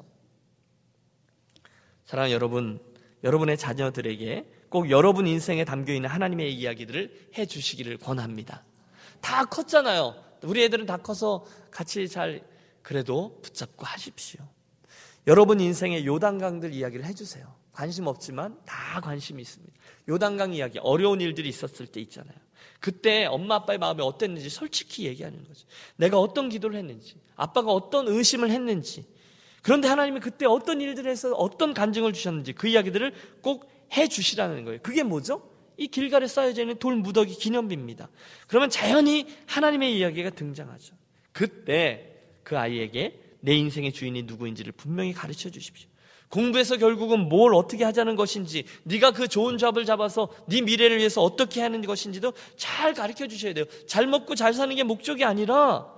사랑하는 2.05 2.33
여러분, 2.33 2.79
여러분의 3.23 3.57
자녀들에게 3.57 4.45
꼭 4.69 4.91
여러분 4.91 5.25
인생에 5.25 5.65
담겨 5.65 5.93
있는 5.93 6.07
하나님의 6.09 6.53
이야기들을 6.53 7.29
해 7.37 7.45
주시기를 7.47 7.97
권합니다. 7.97 8.63
다 9.21 9.45
컸잖아요. 9.45 10.15
우리 10.43 10.63
애들은 10.63 10.85
다 10.85 10.97
커서 10.97 11.45
같이 11.71 12.07
잘 12.07 12.41
그래도 12.89 13.39
붙잡고 13.43 13.85
하십시오. 13.85 14.41
여러분 15.27 15.59
인생의 15.59 16.07
요단강들 16.07 16.73
이야기를 16.73 17.05
해주세요. 17.05 17.45
관심 17.71 18.07
없지만 18.07 18.57
다 18.65 18.99
관심이 18.99 19.39
있습니다. 19.43 19.71
요단강 20.09 20.55
이야기, 20.55 20.79
어려운 20.79 21.21
일들이 21.21 21.49
있었을 21.49 21.85
때 21.85 22.01
있잖아요. 22.01 22.35
그때 22.79 23.25
엄마 23.25 23.55
아빠의 23.55 23.77
마음이 23.77 24.01
어땠는지 24.01 24.49
솔직히 24.49 25.05
얘기하는 25.05 25.43
거죠. 25.43 25.67
내가 25.97 26.19
어떤 26.19 26.49
기도를 26.49 26.79
했는지, 26.79 27.13
아빠가 27.35 27.71
어떤 27.71 28.07
의심을 28.07 28.49
했는지, 28.49 29.05
그런데 29.61 29.87
하나님이 29.87 30.19
그때 30.19 30.47
어떤 30.47 30.81
일들을 30.81 31.11
해서 31.11 31.31
어떤 31.35 31.75
간증을 31.75 32.11
주셨는지 32.13 32.53
그 32.53 32.67
이야기들을 32.67 33.13
꼭 33.43 33.79
해 33.93 34.07
주시라는 34.07 34.65
거예요. 34.65 34.79
그게 34.81 35.03
뭐죠? 35.03 35.49
이 35.77 35.87
길가에 35.87 36.27
쌓여져 36.27 36.61
있는 36.61 36.77
돌 36.77 36.95
무더기 36.95 37.35
기념비입니다. 37.35 38.09
그러면 38.47 38.69
자연히 38.69 39.27
하나님의 39.47 39.97
이야기가 39.97 40.31
등장하죠. 40.31 40.95
그때 41.31 42.08
그 42.49 42.57
아이에게 42.57 43.13
내 43.41 43.53
인생의 43.53 43.93
주인이 43.93 44.23
누구인지를 44.23 44.71
분명히 44.71 45.13
가르쳐 45.13 45.51
주십시오. 45.51 45.87
공부해서 46.29 46.77
결국은 46.77 47.29
뭘 47.29 47.53
어떻게 47.53 47.83
하자는 47.83 48.15
것인지, 48.15 48.63
네가 48.85 49.11
그 49.11 49.27
좋은 49.27 49.59
잡을 49.59 49.85
잡아서 49.85 50.29
네 50.47 50.61
미래를 50.61 50.97
위해서 50.97 51.21
어떻게 51.21 51.61
하는 51.61 51.85
것인지도 51.85 52.33
잘 52.57 52.95
가르쳐 52.95 53.27
주셔야 53.27 53.53
돼요. 53.53 53.65
잘 53.85 54.07
먹고 54.07 54.33
잘 54.33 54.55
사는 54.55 54.75
게 54.75 54.81
목적이 54.81 55.25
아니라 55.25 55.93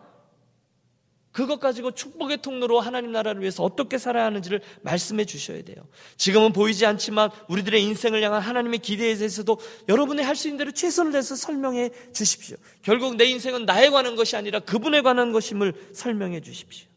그것 1.31 1.59
가지고 1.59 1.91
축복의 1.91 2.41
통로로 2.41 2.81
하나님 2.81 3.13
나라를 3.13 3.41
위해서 3.41 3.63
어떻게 3.63 3.97
살아야 3.97 4.25
하는지를 4.25 4.61
말씀해 4.81 5.23
주셔야 5.25 5.61
돼요. 5.63 5.77
지금은 6.17 6.51
보이지 6.51 6.85
않지만 6.85 7.29
우리들의 7.47 7.81
인생을 7.83 8.21
향한 8.21 8.41
하나님의 8.41 8.79
기대에 8.79 9.15
대해서도 9.15 9.57
여러분이 9.87 10.21
할 10.21 10.35
수 10.35 10.47
있는 10.47 10.57
대로 10.57 10.71
최선을 10.71 11.11
다해서 11.11 11.35
설명해 11.35 11.91
주십시오. 12.13 12.57
결국 12.81 13.15
내 13.15 13.25
인생은 13.25 13.65
나에 13.65 13.89
관한 13.89 14.15
것이 14.15 14.35
아니라 14.35 14.59
그분에 14.59 15.01
관한 15.01 15.31
것임을 15.31 15.91
설명해 15.93 16.41
주십시오. 16.41 16.87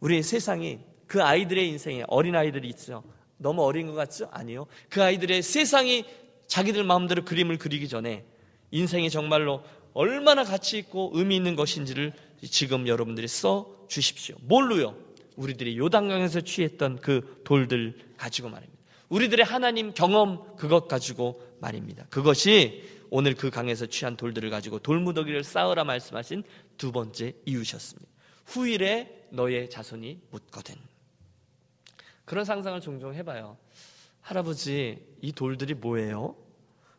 우리 0.00 0.22
세상이 0.22 0.78
그 1.06 1.22
아이들의 1.22 1.68
인생에 1.68 2.04
어린 2.08 2.36
아이들이 2.36 2.68
있죠. 2.68 3.02
너무 3.36 3.62
어린 3.64 3.86
것 3.88 3.94
같죠? 3.94 4.28
아니요. 4.30 4.66
그 4.88 5.02
아이들의 5.02 5.42
세상이 5.42 6.04
자기들 6.46 6.84
마음대로 6.84 7.24
그림을 7.24 7.58
그리기 7.58 7.88
전에 7.88 8.24
인생이 8.70 9.10
정말로 9.10 9.62
얼마나 9.92 10.44
가치 10.44 10.78
있고 10.78 11.10
의미 11.14 11.36
있는 11.36 11.54
것인지를 11.56 12.12
지금 12.42 12.88
여러분들이 12.88 13.28
써 13.28 13.86
주십시오. 13.88 14.36
뭘로요? 14.40 14.96
우리들이 15.36 15.78
요단강에서 15.78 16.42
취했던 16.42 17.00
그 17.00 17.40
돌들 17.44 18.14
가지고 18.16 18.48
말입니다. 18.50 18.82
우리들의 19.08 19.44
하나님 19.44 19.92
경험 19.92 20.56
그것 20.56 20.88
가지고 20.88 21.42
말입니다. 21.60 22.06
그것이 22.08 22.82
오늘 23.10 23.34
그 23.34 23.50
강에서 23.50 23.86
취한 23.86 24.16
돌들을 24.16 24.48
가지고 24.50 24.78
돌무더기를 24.78 25.44
쌓으라 25.44 25.84
말씀하신 25.84 26.44
두 26.78 26.92
번째 26.92 27.34
이유셨습니다. 27.44 28.08
후일에 28.46 29.26
너의 29.30 29.68
자손이 29.70 30.20
묻거든. 30.30 30.74
그런 32.24 32.44
상상을 32.44 32.80
종종 32.80 33.14
해봐요. 33.14 33.58
할아버지, 34.20 35.04
이 35.20 35.32
돌들이 35.32 35.74
뭐예요? 35.74 36.36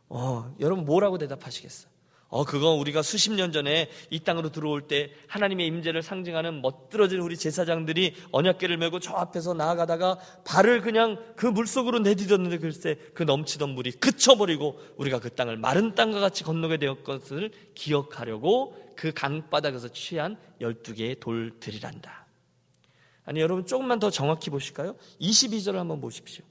어, 0.10 0.56
여러분 0.60 0.86
뭐라고 0.86 1.18
대답하시겠어요? 1.18 1.93
어, 2.34 2.44
그건 2.46 2.80
우리가 2.80 3.04
수십 3.04 3.32
년 3.32 3.52
전에 3.52 3.92
이 4.10 4.20
땅으로 4.20 4.52
들어올 4.52 4.88
때 4.88 5.12
하나님의 5.28 5.68
임재를 5.68 6.02
상징하는 6.02 6.64
멋들어진 6.64 7.20
우리 7.20 7.38
제사장들이 7.38 8.16
언약계를 8.32 8.78
메고 8.78 9.00
저 9.00 9.14
앞에서 9.14 9.54
나아가다가 9.54 10.18
발을 10.44 10.82
그냥 10.82 11.24
그 11.36 11.46
물속으로 11.46 12.00
내디뎠는데 12.00 12.60
글쎄 12.60 12.98
그 13.14 13.22
넘치던 13.22 13.70
물이 13.70 13.92
그쳐버리고 13.92 14.80
우리가 14.98 15.20
그 15.20 15.30
땅을 15.30 15.58
마른 15.58 15.94
땅과 15.94 16.20
같이 16.20 16.44
건너게 16.44 16.78
되었 16.78 17.04
것을 17.04 17.52
기억하려고 17.76 18.76
그 18.96 19.14
강바닥에서 19.14 19.90
취한 19.90 20.36
12개의 20.60 21.20
돌들이란다. 21.20 22.26
아니, 23.26 23.42
여러분 23.42 23.68
조금만 23.68 24.00
더 24.00 24.10
정확히 24.10 24.50
보실까요? 24.50 24.96
22절을 25.22 25.76
한번 25.76 26.02
보십시오. 26.02 26.44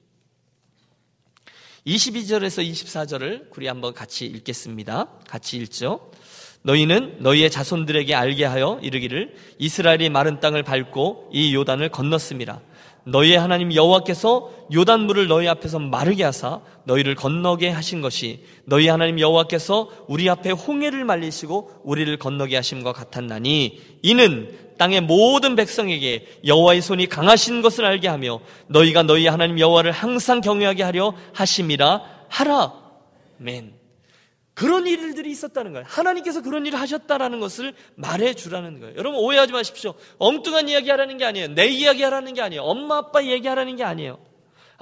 22절에서 1.87 2.65
24절을 2.71 3.47
우리 3.57 3.67
한번 3.67 3.93
같이 3.93 4.25
읽겠습니다. 4.27 5.09
같이 5.29 5.57
읽죠. 5.57 6.13
너희는 6.63 7.17
너희의 7.19 7.51
자손들에게 7.51 8.15
알게 8.15 8.45
하여 8.45 8.79
이르기를 8.83 9.35
이스라엘이 9.59 10.09
마른 10.09 10.39
땅을 10.39 10.63
밟고 10.63 11.31
이 11.33 11.55
요단을 11.55 11.89
건넜습니다. 11.89 12.61
너희의 13.05 13.39
하나님 13.39 13.75
여호와께서 13.75 14.51
요단물을 14.73 15.27
너희 15.27 15.49
앞에서 15.49 15.79
마르게 15.79 16.25
하사 16.25 16.61
너희를 16.85 17.15
건너게 17.15 17.69
하신 17.69 18.01
것이 18.01 18.45
너희 18.65 18.89
하나님 18.89 19.19
여호와께서 19.19 19.91
우리 20.09 20.31
앞에 20.31 20.51
홍해를 20.51 21.05
말리시고 21.05 21.83
우리를 21.85 22.17
건너게 22.19 22.57
하심과 22.57 22.93
같았나니 22.93 23.81
이는 24.03 24.57
땅의 24.79 25.03
모든 25.03 25.57
백성에게 25.57 26.41
여호와의 26.47 26.81
손이 26.81 27.07
강하신 27.07 27.63
것을 27.63 27.85
알게 27.85 28.09
하며 28.09 28.41
너희가 28.69 29.03
너희 29.03 29.27
하나님 29.27 29.59
여호와를 29.59 29.93
항상 29.93 30.41
경외하게 30.41 30.83
하려 30.83 31.15
하심이라 31.33 32.03
하라. 32.29 32.73
맨 33.37 33.82
그런 34.55 34.87
일들이 34.87 35.31
있었다는 35.31 35.73
거예요. 35.73 35.87
하나님께서 35.89 36.43
그런 36.43 36.67
일을 36.67 36.79
하셨다라는 36.79 37.41
것을 37.41 37.75
말해 37.95 38.35
주라는 38.35 38.81
거예요. 38.81 38.97
여러분 38.97 39.19
오해하지 39.21 39.53
마십시오. 39.53 39.95
엉뚱한 40.19 40.69
이야기 40.69 40.91
하라는 40.91 41.17
게 41.17 41.25
아니에요. 41.25 41.49
내 41.49 41.67
이야기 41.67 42.03
하라는 42.03 42.35
게 42.35 42.43
아니에요. 42.43 42.63
엄마 42.63 42.99
아빠 42.99 43.25
얘기 43.25 43.49
하라는 43.49 43.77
게 43.77 43.85
아니에요. 43.85 44.32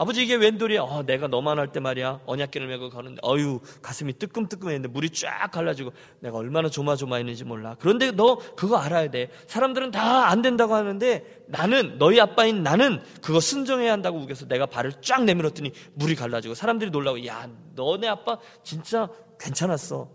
아버지 0.00 0.22
이게 0.22 0.34
웬 0.34 0.56
돌이야? 0.56 0.80
어, 0.80 1.02
내가 1.04 1.28
너만 1.28 1.58
할 1.58 1.72
때 1.72 1.78
말이야. 1.78 2.20
언약계를 2.24 2.66
메고 2.68 2.88
가는데 2.88 3.20
어유 3.22 3.60
가슴이 3.82 4.14
뜨끔뜨끔했는데 4.14 4.88
물이 4.88 5.10
쫙 5.10 5.50
갈라지고 5.52 5.92
내가 6.20 6.38
얼마나 6.38 6.70
조마조마했는지 6.70 7.44
몰라. 7.44 7.76
그런데 7.78 8.10
너 8.10 8.36
그거 8.56 8.78
알아야 8.78 9.10
돼. 9.10 9.28
사람들은 9.46 9.90
다 9.90 10.30
안 10.30 10.40
된다고 10.40 10.74
하는데 10.74 11.44
나는 11.48 11.98
너희 11.98 12.18
아빠인 12.18 12.62
나는 12.62 13.02
그거 13.20 13.40
순종해야 13.40 13.92
한다고 13.92 14.18
우겨서 14.20 14.46
내가 14.48 14.64
발을 14.64 15.02
쫙 15.02 15.24
내밀었더니 15.24 15.72
물이 15.92 16.14
갈라지고 16.14 16.54
사람들이 16.54 16.90
놀라고 16.90 17.26
야 17.26 17.50
너네 17.74 18.08
아빠 18.08 18.38
진짜 18.64 19.06
괜찮았어. 19.38 20.08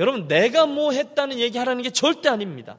여러분, 0.00 0.26
내가 0.26 0.66
뭐 0.66 0.90
했다는 0.90 1.38
얘기 1.38 1.56
하라는 1.58 1.82
게 1.84 1.90
절대 1.90 2.28
아닙니다. 2.28 2.78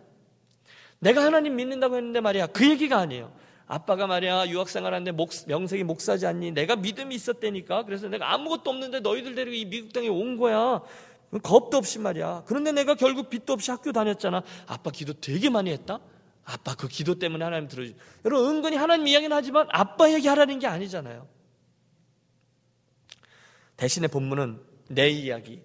내가 0.99 1.23
하나님 1.23 1.55
믿는다고 1.55 1.95
했는데 1.95 2.19
말이야. 2.19 2.47
그 2.47 2.69
얘기가 2.69 2.97
아니에요. 2.97 3.31
아빠가 3.67 4.05
말이야 4.07 4.47
유학생활 4.47 4.93
하는데 4.93 5.11
목, 5.11 5.31
명색이 5.47 5.83
목사지 5.83 6.27
않니? 6.27 6.51
내가 6.51 6.75
믿음이 6.75 7.15
있었다니까. 7.15 7.85
그래서 7.85 8.07
내가 8.07 8.33
아무것도 8.33 8.69
없는데 8.69 8.99
너희들 8.99 9.35
데리고 9.35 9.55
이 9.55 9.65
미국 9.65 9.91
땅에 9.93 10.07
온 10.07 10.37
거야. 10.37 10.81
겁도 11.41 11.77
없이 11.77 11.99
말이야. 11.99 12.43
그런데 12.45 12.71
내가 12.71 12.95
결국 12.95 13.29
빚도 13.29 13.53
없이 13.53 13.71
학교 13.71 13.91
다녔잖아. 13.91 14.43
아빠 14.67 14.91
기도 14.91 15.13
되게 15.13 15.49
많이 15.49 15.71
했다? 15.71 15.99
아빠 16.43 16.75
그 16.75 16.87
기도 16.87 17.17
때문에 17.17 17.43
하나님 17.43 17.67
들어주. 17.67 17.95
여러분 18.23 18.57
은근히 18.57 18.77
하나님 18.77 19.07
이야기는 19.07 19.35
하지만 19.35 19.67
아빠 19.71 20.11
얘기 20.13 20.27
하라는 20.27 20.59
게 20.59 20.67
아니잖아요. 20.67 21.27
대신에 23.77 24.07
본문은 24.07 24.61
내 24.89 25.09
이야기, 25.09 25.61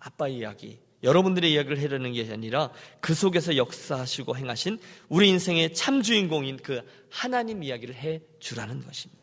아빠 0.00 0.26
이야기, 0.26 0.80
여러분들의 1.02 1.52
이야기를 1.52 1.78
해라는 1.78 2.12
게 2.12 2.28
아니라 2.32 2.70
그 3.00 3.14
속에서 3.14 3.56
역사하시고 3.56 4.36
행하신 4.36 4.78
우리 5.08 5.28
인생의 5.28 5.74
참 5.74 6.02
주인공인 6.02 6.58
그 6.62 6.82
하나님 7.10 7.62
이야기를 7.62 7.94
해 7.94 8.20
주라는 8.38 8.84
것입니다. 8.84 9.22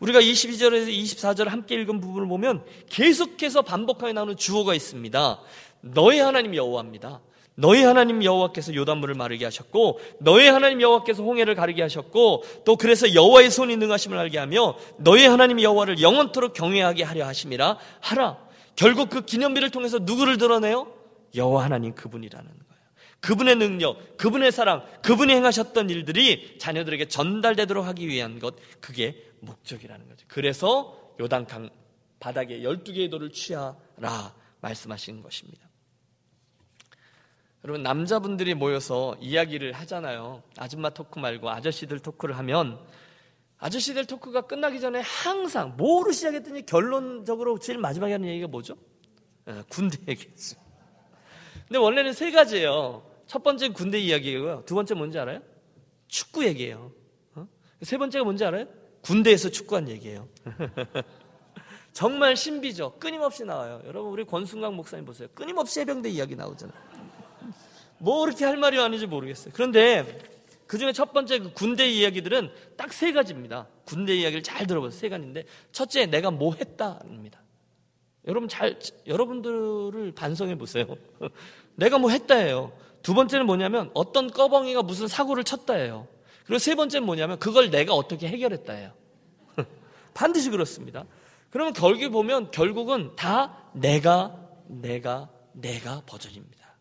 우리가 0.00 0.20
22절에서 0.20 0.88
24절 0.88 1.48
함께 1.48 1.76
읽은 1.76 2.00
부분을 2.00 2.26
보면 2.26 2.64
계속해서 2.88 3.62
반복하게 3.62 4.12
나오는 4.12 4.36
주어가 4.36 4.74
있습니다. 4.74 5.40
너의 5.82 6.20
하나님 6.20 6.54
여호와입니다. 6.56 7.20
너희 7.54 7.82
하나님 7.82 8.24
여호와께서 8.24 8.74
요단물을 8.74 9.14
마르게 9.14 9.44
하셨고 9.44 10.00
너희 10.18 10.48
하나님 10.48 10.80
여호와께서 10.80 11.22
홍해를 11.22 11.54
가르게 11.54 11.82
하셨고 11.82 12.44
또 12.64 12.76
그래서 12.76 13.14
여호와의 13.14 13.50
손이 13.50 13.76
능하심을 13.76 14.16
알게 14.16 14.38
하며 14.38 14.76
너희 14.96 15.26
하나님 15.26 15.60
여호와를 15.60 16.00
영원토록 16.00 16.54
경외하게 16.54 17.04
하려 17.04 17.26
하심이라 17.26 17.78
하라. 18.00 18.38
결국 18.76 19.10
그 19.10 19.24
기념비를 19.24 19.70
통해서 19.70 19.98
누구를 19.98 20.38
드러내요? 20.38 20.92
여호와 21.34 21.64
하나님 21.64 21.94
그분이라는 21.94 22.46
거예요. 22.46 22.62
그분의 23.20 23.56
능력, 23.56 24.16
그분의 24.16 24.50
사랑, 24.50 24.84
그분이 25.02 25.32
행하셨던 25.32 25.90
일들이 25.90 26.58
자녀들에게 26.58 27.06
전달되도록 27.06 27.86
하기 27.86 28.08
위한 28.08 28.38
것, 28.40 28.56
그게 28.80 29.30
목적이라는 29.40 30.08
거죠. 30.08 30.26
그래서 30.28 31.14
요단강 31.20 31.70
바닥에 32.18 32.60
12개의 32.60 33.10
돌을 33.10 33.30
취하라 33.30 34.34
말씀하신 34.60 35.22
것입니다. 35.22 35.68
여러분, 37.64 37.84
남자분들이 37.84 38.54
모여서 38.54 39.16
이야기를 39.20 39.72
하잖아요. 39.72 40.42
아줌마 40.58 40.90
토크 40.90 41.20
말고 41.20 41.48
아저씨들 41.48 42.00
토크를 42.00 42.36
하면 42.38 42.80
아저씨들 43.62 44.06
토크가 44.06 44.40
끝나기 44.42 44.80
전에 44.80 45.00
항상 45.00 45.76
뭐로 45.76 46.10
시작했더니 46.10 46.66
결론적으로 46.66 47.60
제일 47.60 47.78
마지막에 47.78 48.12
하는 48.12 48.28
얘기가 48.28 48.48
뭐죠? 48.48 48.76
네, 49.44 49.62
군대 49.70 49.98
얘기죠. 50.08 50.56
근데 51.68 51.78
원래는 51.78 52.12
세 52.12 52.32
가지예요. 52.32 53.08
첫 53.28 53.44
번째 53.44 53.68
군대 53.68 54.00
이야기고요. 54.00 54.64
두 54.66 54.74
번째 54.74 54.94
뭔지 54.94 55.16
알아요? 55.16 55.40
축구 56.08 56.44
얘기예요. 56.44 56.92
어? 57.36 57.46
세 57.82 57.98
번째가 57.98 58.24
뭔지 58.24 58.44
알아요? 58.44 58.66
군대에서 59.00 59.48
축구한 59.48 59.88
얘기예요. 59.88 60.28
정말 61.92 62.36
신비죠. 62.36 62.96
끊임없이 62.98 63.44
나와요. 63.44 63.80
여러분 63.84 64.10
우리 64.10 64.24
권순강 64.24 64.74
목사님 64.74 65.04
보세요. 65.04 65.28
끊임없이 65.34 65.78
해병대 65.80 66.08
이야기 66.08 66.34
나오잖아요. 66.34 66.76
뭐 67.98 68.24
그렇게 68.24 68.44
할 68.44 68.56
말이 68.56 68.80
아닌지 68.80 69.06
모르겠어요. 69.06 69.52
그런데 69.54 70.31
그 70.72 70.78
중에 70.78 70.90
첫 70.92 71.12
번째 71.12 71.38
그 71.38 71.52
군대 71.52 71.86
이야기들은 71.86 72.50
딱 72.78 72.94
세 72.94 73.12
가지입니다. 73.12 73.68
군대 73.84 74.14
이야기를 74.14 74.42
잘 74.42 74.66
들어보세요. 74.66 74.98
세 74.98 75.10
가지인데 75.10 75.44
첫째 75.70 76.06
내가 76.06 76.30
뭐 76.30 76.54
했다입니다. 76.54 77.42
여러분 78.26 78.48
잘 78.48 78.78
여러분들을 79.06 80.12
반성해 80.12 80.56
보세요. 80.56 80.86
내가 81.76 81.98
뭐 81.98 82.08
했다예요. 82.08 82.72
두 83.02 83.12
번째는 83.12 83.44
뭐냐면 83.44 83.90
어떤 83.92 84.30
꺼벙이가 84.30 84.82
무슨 84.82 85.08
사고를 85.08 85.44
쳤다예요. 85.44 86.08
그리고 86.46 86.58
세 86.58 86.74
번째는 86.74 87.04
뭐냐면 87.04 87.38
그걸 87.38 87.70
내가 87.70 87.92
어떻게 87.92 88.26
해결했다예요. 88.28 88.94
반드시 90.14 90.48
그렇습니다. 90.48 91.04
그러면 91.50 91.74
결국 91.74 92.10
보면 92.12 92.50
결국은 92.50 93.14
다 93.14 93.58
내가 93.74 94.40
내가 94.68 95.28
내가 95.52 96.00
버전입니다. 96.06 96.78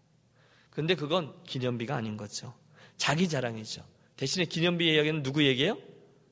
근데 0.70 0.96
그건 0.96 1.34
기념비가 1.44 1.94
아닌 1.94 2.16
거죠. 2.16 2.54
자기 3.02 3.28
자랑이죠. 3.28 3.84
대신에 4.16 4.46
기념비 4.46 4.94
이야기는 4.94 5.24
누구 5.24 5.44
얘기예요? 5.44 5.76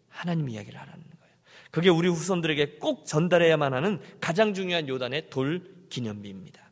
하나님 0.07 0.49
이야기를 0.49 0.79
하라는 0.79 1.03
거예요. 1.03 1.33
그게 1.71 1.89
우리 1.89 2.07
후손들에게 2.07 2.77
꼭 2.77 3.07
전달해야만 3.07 3.73
하는 3.73 3.99
가장 4.21 4.53
중요한 4.53 4.87
요단의 4.87 5.31
돌 5.31 5.63
기념비입니다. 5.89 6.69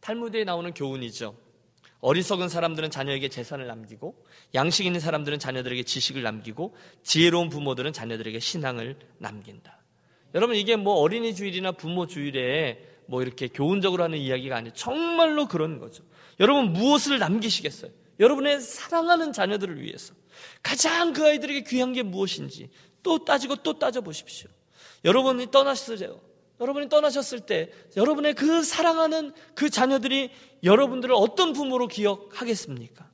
탈무드에 0.00 0.44
나오는 0.44 0.72
교훈이죠. 0.72 1.36
어리석은 2.00 2.48
사람들은 2.48 2.90
자녀에게 2.90 3.28
재산을 3.28 3.66
남기고 3.66 4.24
양식 4.54 4.86
있는 4.86 5.00
사람들은 5.00 5.38
자녀들에게 5.38 5.82
지식을 5.82 6.22
남기고 6.22 6.74
지혜로운 7.02 7.50
부모들은 7.50 7.92
자녀들에게 7.92 8.38
신앙을 8.38 8.96
남긴다. 9.18 9.78
여러분 10.34 10.56
이게 10.56 10.76
뭐 10.76 10.94
어린이 10.94 11.34
주일이나 11.34 11.72
부모 11.72 12.06
주일에 12.06 12.88
뭐 13.04 13.20
이렇게 13.20 13.48
교훈적으로 13.48 14.02
하는 14.02 14.16
이야기가 14.16 14.56
아니에요. 14.56 14.72
정말로 14.72 15.46
그런 15.46 15.78
거죠. 15.78 16.04
여러분 16.40 16.72
무엇을 16.72 17.18
남기시겠어요? 17.18 17.99
여러분의 18.20 18.60
사랑하는 18.60 19.32
자녀들을 19.32 19.82
위해서 19.82 20.14
가장 20.62 21.12
그 21.12 21.26
아이들에게 21.26 21.64
귀한 21.64 21.92
게 21.92 22.02
무엇인지 22.02 22.70
또 23.02 23.24
따지고 23.24 23.56
또 23.56 23.78
따져 23.78 24.00
보십시오. 24.02 24.48
여러분이 25.04 25.50
떠나셨어요. 25.50 26.20
여러분이 26.60 26.90
떠나셨을 26.90 27.40
때 27.40 27.72
여러분의 27.96 28.34
그 28.34 28.62
사랑하는 28.62 29.32
그 29.54 29.70
자녀들이 29.70 30.30
여러분들을 30.62 31.14
어떤 31.16 31.54
부모로 31.54 31.88
기억하겠습니까? 31.88 33.08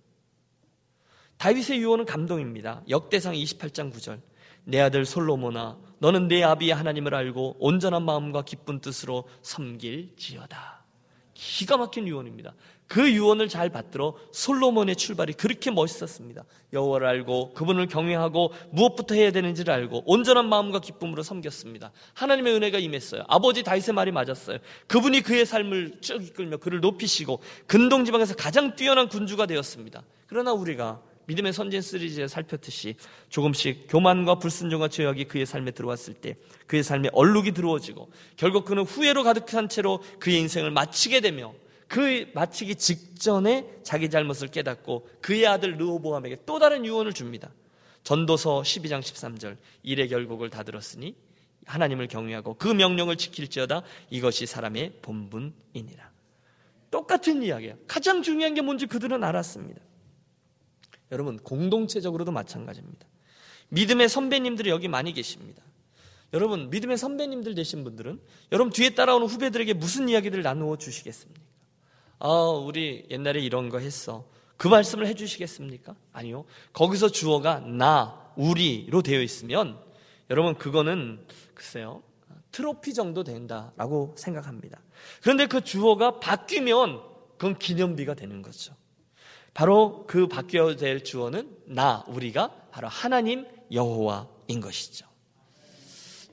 다윗의 1.39 1.79
유언은 1.79 2.07
감동입니다. 2.07 2.83
역대상 2.89 3.35
28장 3.35 3.93
9절. 3.93 4.21
내 4.65 4.81
아들 4.81 5.05
솔로모나 5.05 5.79
너는 6.01 6.27
내 6.27 6.43
아비의 6.43 6.75
하나님을 6.75 7.15
알고 7.15 7.57
온전한 7.61 8.05
마음과 8.05 8.43
기쁜 8.43 8.81
뜻으로 8.81 9.29
섬길지어다. 9.43 10.85
기가 11.35 11.77
막힌 11.77 12.09
유언입니다. 12.09 12.55
그 12.89 13.11
유언을 13.11 13.49
잘 13.49 13.69
받들어 13.69 14.15
솔로몬의 14.33 14.97
출발이 14.97 15.33
그렇게 15.33 15.71
멋있었습니다. 15.71 16.45
여호와를 16.73 17.07
알고 17.07 17.55
그분을 17.55 17.87
경외하고 17.89 18.53
무엇부터 18.71 19.15
해야 19.15 19.33
되는지를 19.33 19.73
알고 19.73 20.05
온전한 20.07 20.49
마음과 20.49 20.81
기쁨으로 20.81 21.23
섬겼습니다. 21.23 21.91
하나님의 22.15 22.55
은혜가 22.55 22.79
임했어요. 22.79 23.25
아버지 23.29 23.63
다윗의 23.63 23.95
말이 23.95 24.13
맞았어요. 24.13 24.59
그분이 24.87 25.23
그의 25.23 25.47
삶을 25.47 26.01
쭉 26.01 26.23
이끌며 26.23 26.59
그를 26.59 26.81
높이시고 26.81 27.41
근동 27.67 28.05
지방에서 28.05 28.35
가장 28.35 28.77
뛰어난 28.77 29.09
군주가 29.09 29.47
되었습니다. 29.47 30.03
그러나 30.27 30.53
우리가 30.53 31.03
믿음의 31.27 31.53
선진 31.53 31.81
시리즈에 31.81 32.29
살폈듯이 32.29 32.95
조금씩 33.31 33.87
교만과 33.89 34.39
불순종과 34.39 34.89
죄악이 34.89 35.25
그의 35.25 35.45
삶에 35.45 35.73
들어왔을 35.73 36.15
때 36.15 36.37
그의 36.67 36.85
삶에 36.85 37.09
얼룩이 37.13 37.53
들어워지고 37.53 38.11
결국 38.37 38.65
그는 38.65 38.85
후회로 38.85 39.25
가득한 39.25 39.69
채로 39.69 40.03
그의 40.21 40.39
인생을 40.39 40.71
마치게 40.71 41.21
되며 41.21 41.53
그 41.89 42.31
마치기 42.35 42.77
직전에 42.77 43.81
자기 43.83 44.11
잘못을 44.11 44.49
깨닫고 44.49 45.09
그의 45.21 45.47
아들 45.47 45.77
르호보암에게 45.77 46.39
또 46.47 46.59
다른 46.59 46.85
유언을 46.85 47.13
줍니다. 47.13 47.51
전도서 48.03 48.63
12장 48.63 49.01
13절 49.01 49.57
일의 49.83 50.09
결국을 50.09 50.51
다 50.51 50.63
들었으니 50.63 51.17
하나님을 51.65 52.09
경외하고 52.09 52.55
그 52.55 52.69
명령을 52.69 53.17
지킬지어다 53.17 53.83
이것이 54.11 54.47
사람의 54.47 54.99
본분이니라. 55.03 56.11
똑같은 56.91 57.43
이야기예요. 57.43 57.77
가장 57.87 58.23
중요한 58.23 58.55
게 58.55 58.63
뭔지 58.63 58.87
그들은 58.87 59.23
알았습니다. 59.25 59.81
여러분 61.13 61.37
공동체적으로도 61.39 62.33
마찬가지입니다. 62.33 63.07
믿음의 63.69 64.09
선배님들이 64.09 64.71
여기 64.71 64.89
많이 64.89 65.13
계십니다. 65.13 65.63
여러분 66.33 66.71
믿음의 66.71 66.99
선배님들 66.99 67.55
되신 67.55 67.85
분들은 67.85 68.21
여러분 68.53 68.73
뒤에 68.73 68.91
따라오는 68.91 69.27
후배들에게 69.27 69.75
무슨 69.75 70.09
이야기를 70.09 70.43
나누어 70.43 70.77
주시겠습니까? 70.77 71.46
아, 72.19 72.29
우리 72.29 73.07
옛날에 73.11 73.41
이런 73.41 73.69
거 73.69 73.79
했어. 73.79 74.25
그 74.57 74.69
말씀을 74.69 75.07
해주시겠습니까? 75.07 75.95
아니요. 76.13 76.45
거기서 76.73 77.11
주어가 77.11 77.61
나, 77.61 78.33
우리로 78.37 79.03
되어 79.03 79.21
있으면 79.21 79.79
여러분 80.31 80.55
그거는 80.55 81.27
글쎄요. 81.55 82.03
트로피 82.53 82.95
정도 82.95 83.23
된다라고 83.23 84.15
생각합니다. 84.17 84.81
그런데 85.23 85.47
그 85.47 85.63
주어가 85.63 86.21
바뀌면 86.21 87.03
그건 87.37 87.59
기념비가 87.59 88.15
되는 88.15 88.41
거죠. 88.41 88.75
바로 89.53 90.05
그 90.07 90.27
바뀌어야 90.27 90.77
될 90.77 91.05
주어는 91.05 91.51
나, 91.67 92.05
우리가 92.09 92.49
바로 92.71 92.89
하나님 92.89 93.47
여호와인 93.73 94.61
것이죠. 94.63 95.07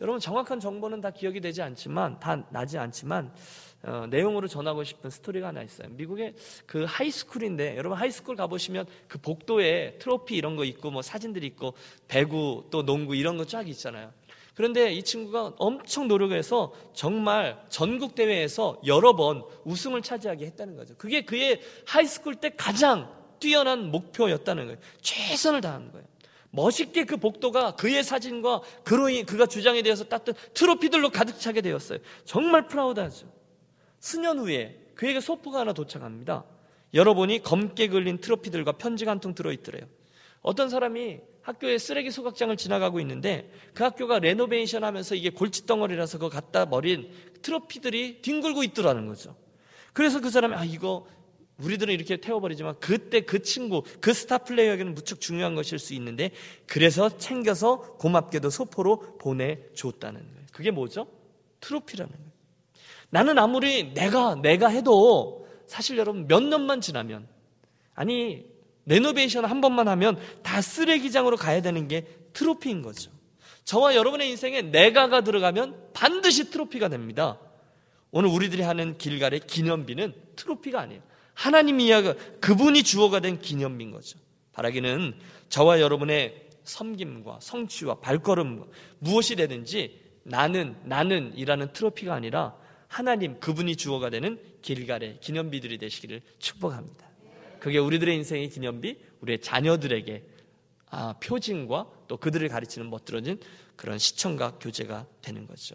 여러분 0.01 0.19
정확한 0.19 0.59
정보는 0.59 1.01
다 1.01 1.11
기억이 1.11 1.39
되지 1.39 1.61
않지만 1.61 2.19
다 2.19 2.45
나지 2.51 2.77
않지만 2.77 3.33
어, 3.85 4.07
내용으로 4.09 4.47
전하고 4.47 4.83
싶은 4.83 5.09
스토리가 5.09 5.47
하나 5.47 5.61
있어요. 5.61 5.89
미국의 5.89 6.35
그 6.65 6.85
high 6.87 7.12
school인데 7.12 7.75
여러분 7.77 7.97
high 7.97 8.12
school 8.12 8.35
가보시면 8.35 8.85
그 9.07 9.17
복도에 9.17 9.97
트로피 9.99 10.35
이런 10.35 10.55
거 10.55 10.63
있고 10.63 10.89
뭐 10.89 11.01
사진들이 11.01 11.45
있고 11.47 11.73
배구 12.07 12.67
또 12.71 12.83
농구 12.85 13.15
이런 13.15 13.37
거 13.37 13.43
쫙 13.45 13.67
있잖아요. 13.67 14.11
그런데 14.55 14.93
이 14.93 15.03
친구가 15.03 15.53
엄청 15.57 16.07
노력해서 16.07 16.73
정말 16.93 17.61
전국 17.69 18.15
대회에서 18.15 18.79
여러 18.85 19.15
번 19.15 19.43
우승을 19.65 20.01
차지하게 20.01 20.45
했다는 20.45 20.75
거죠. 20.77 20.95
그게 20.97 21.25
그의 21.25 21.59
high 21.85 22.05
school 22.05 22.35
때 22.35 22.51
가장 22.55 23.11
뛰어난 23.39 23.91
목표였다는 23.91 24.65
거예요. 24.65 24.79
최선을 25.01 25.59
다하는 25.59 25.91
거예요. 25.91 26.07
멋있게 26.51 27.03
그 27.05 27.17
복도가 27.17 27.75
그의 27.75 28.03
사진과 28.03 28.61
그로 28.83 29.05
그가 29.25 29.47
주장이 29.47 29.81
돼서 29.81 30.03
땄던 30.03 30.35
트로피들로 30.53 31.09
가득 31.09 31.39
차게 31.39 31.61
되었어요. 31.61 31.99
정말 32.25 32.67
proud하죠. 32.67 33.42
수년 34.03 34.37
후에 34.37 34.77
그에게 34.95 35.21
소포가 35.21 35.61
하나 35.61 35.71
도착합니다. 35.71 36.43
열어보니 36.93 37.41
검게 37.41 37.87
그을린 37.87 38.17
트로피들과 38.17 38.73
편지가 38.73 39.09
한 39.09 39.21
통 39.21 39.33
들어있더래요. 39.33 39.87
어떤 40.41 40.67
사람이 40.69 41.19
학교에 41.41 41.77
쓰레기 41.77 42.11
소각장을 42.11 42.55
지나가고 42.57 42.99
있는데 42.99 43.49
그 43.73 43.85
학교가 43.85 44.19
renovation 44.19 44.83
하면서 44.83 45.15
이게 45.15 45.29
골칫덩어리라서 45.29 46.17
그거 46.17 46.29
갖다 46.29 46.65
버린 46.65 47.09
트로피들이 47.43 48.21
뒹굴고 48.21 48.63
있더라는 48.63 49.07
거죠. 49.07 49.37
그래서 49.93 50.19
그 50.19 50.29
사람이 50.29 50.53
아 50.53 50.65
이거 50.65 51.07
우리들은 51.59 51.93
이렇게 51.93 52.17
태워버리지만 52.17 52.81
그때 52.81 53.21
그 53.21 53.41
친구 53.41 53.83
그 54.01 54.13
스타 54.13 54.39
플레이어에게는 54.39 54.95
무척 54.95 55.21
중요한 55.21 55.55
것일 55.55 55.79
수 55.79 55.93
있는데 55.93 56.31
그래서 56.67 57.17
챙겨서 57.17 57.95
고맙게도 57.99 58.49
소포로 58.49 59.17
보내줬다는 59.17 60.19
거예요. 60.19 60.45
그게 60.51 60.71
뭐죠? 60.71 61.07
트로피라는 61.61 62.11
거예요. 62.11 62.32
나는 63.13 63.37
아무리 63.37 63.93
내가 63.93 64.33
내가 64.33 64.69
해도 64.69 65.47
사실 65.67 65.99
여러분 65.99 66.27
몇 66.27 66.41
년만 66.41 66.81
지나면 66.81 67.27
아니 67.93 68.43
renovation 68.87 69.45
한 69.45 69.61
번만 69.61 69.87
하면 69.87 70.19
다 70.41 70.63
쓰레기장으로 70.63 71.37
가야 71.37 71.61
되는 71.61 71.87
게 71.87 72.07
트로피인 72.33 72.81
거죠. 72.81 73.11
저와 73.65 73.93
여러분의 73.93 74.31
인생에 74.31 74.63
내가가 74.63 75.21
들어가면 75.21 75.91
반드시 75.93 76.49
트로피가 76.49 76.89
됩니다. 76.89 77.37
오늘 78.09 78.31
우리들이 78.31 78.63
하는 78.63 78.97
길갈의 78.97 79.41
기념비는 79.41 80.15
트로피가 80.35 80.81
아니에요. 80.81 81.03
하나님 81.35 81.81
이야기 81.81 82.13
그분이 82.41 82.81
주어가 82.81 83.19
된 83.19 83.39
기념비인 83.39 83.91
거죠. 83.91 84.17
바라기는 84.53 85.13
저와 85.49 85.81
여러분의 85.81 86.47
섬김과 86.63 87.37
성취와 87.41 87.99
발걸음 87.99 88.65
무엇이 88.97 89.35
되든지 89.35 90.01
나는 90.23 90.75
나는 90.83 91.31
이라는 91.35 91.73
트로피가 91.73 92.15
아니라 92.15 92.62
하나님 92.93 93.39
그분이 93.39 93.75
주어가 93.75 94.11
되는 94.11 94.39
길갈의 94.61 95.19
기념비들이 95.19 95.79
되시기를 95.79 96.21
축복합니다. 96.37 97.09
그게 97.59 97.79
우리들의 97.79 98.15
인생의 98.17 98.49
기념비, 98.49 98.99
우리의 99.21 99.41
자녀들에게 99.41 100.23
아, 100.91 101.13
표징과 101.13 101.87
또 102.07 102.17
그들을 102.17 102.47
가르치는 102.49 102.91
멋들어진 102.91 103.39
그런 103.75 103.97
시청각 103.97 104.59
교제가 104.59 105.07
되는 105.23 105.47
거죠. 105.47 105.73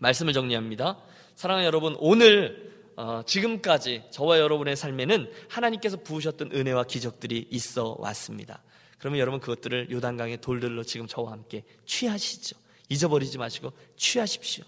말씀을 0.00 0.32
정리합니다. 0.32 0.98
사랑하는 1.36 1.64
여러분, 1.64 1.94
오늘 2.00 2.74
어, 2.96 3.22
지금까지 3.24 4.02
저와 4.10 4.40
여러분의 4.40 4.74
삶에는 4.74 5.30
하나님께서 5.48 5.98
부으셨던 5.98 6.50
은혜와 6.52 6.84
기적들이 6.84 7.46
있어 7.52 7.94
왔습니다. 8.00 8.64
그러면 8.98 9.20
여러분 9.20 9.38
그것들을 9.38 9.92
요단강의 9.92 10.40
돌들로 10.40 10.82
지금 10.82 11.06
저와 11.06 11.30
함께 11.30 11.62
취하시죠. 11.84 12.56
잊어버리지 12.88 13.38
마시고 13.38 13.72
취하십시오. 13.96 14.64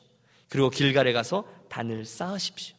그리고 0.48 0.70
길갈에 0.70 1.12
가서 1.12 1.44
단을 1.68 2.04
쌓으십시오. 2.04 2.76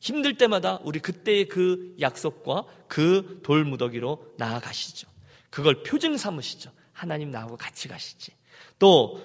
힘들 0.00 0.36
때마다 0.36 0.80
우리 0.82 0.98
그때의 0.98 1.48
그 1.48 1.94
약속과 2.00 2.64
그 2.88 3.40
돌무더기로 3.42 4.34
나아가시죠. 4.38 5.08
그걸 5.50 5.82
표징 5.82 6.16
삼으시죠. 6.16 6.70
하나님 6.92 7.30
나하고 7.30 7.56
같이 7.56 7.88
가시지. 7.88 8.32
또 8.78 9.20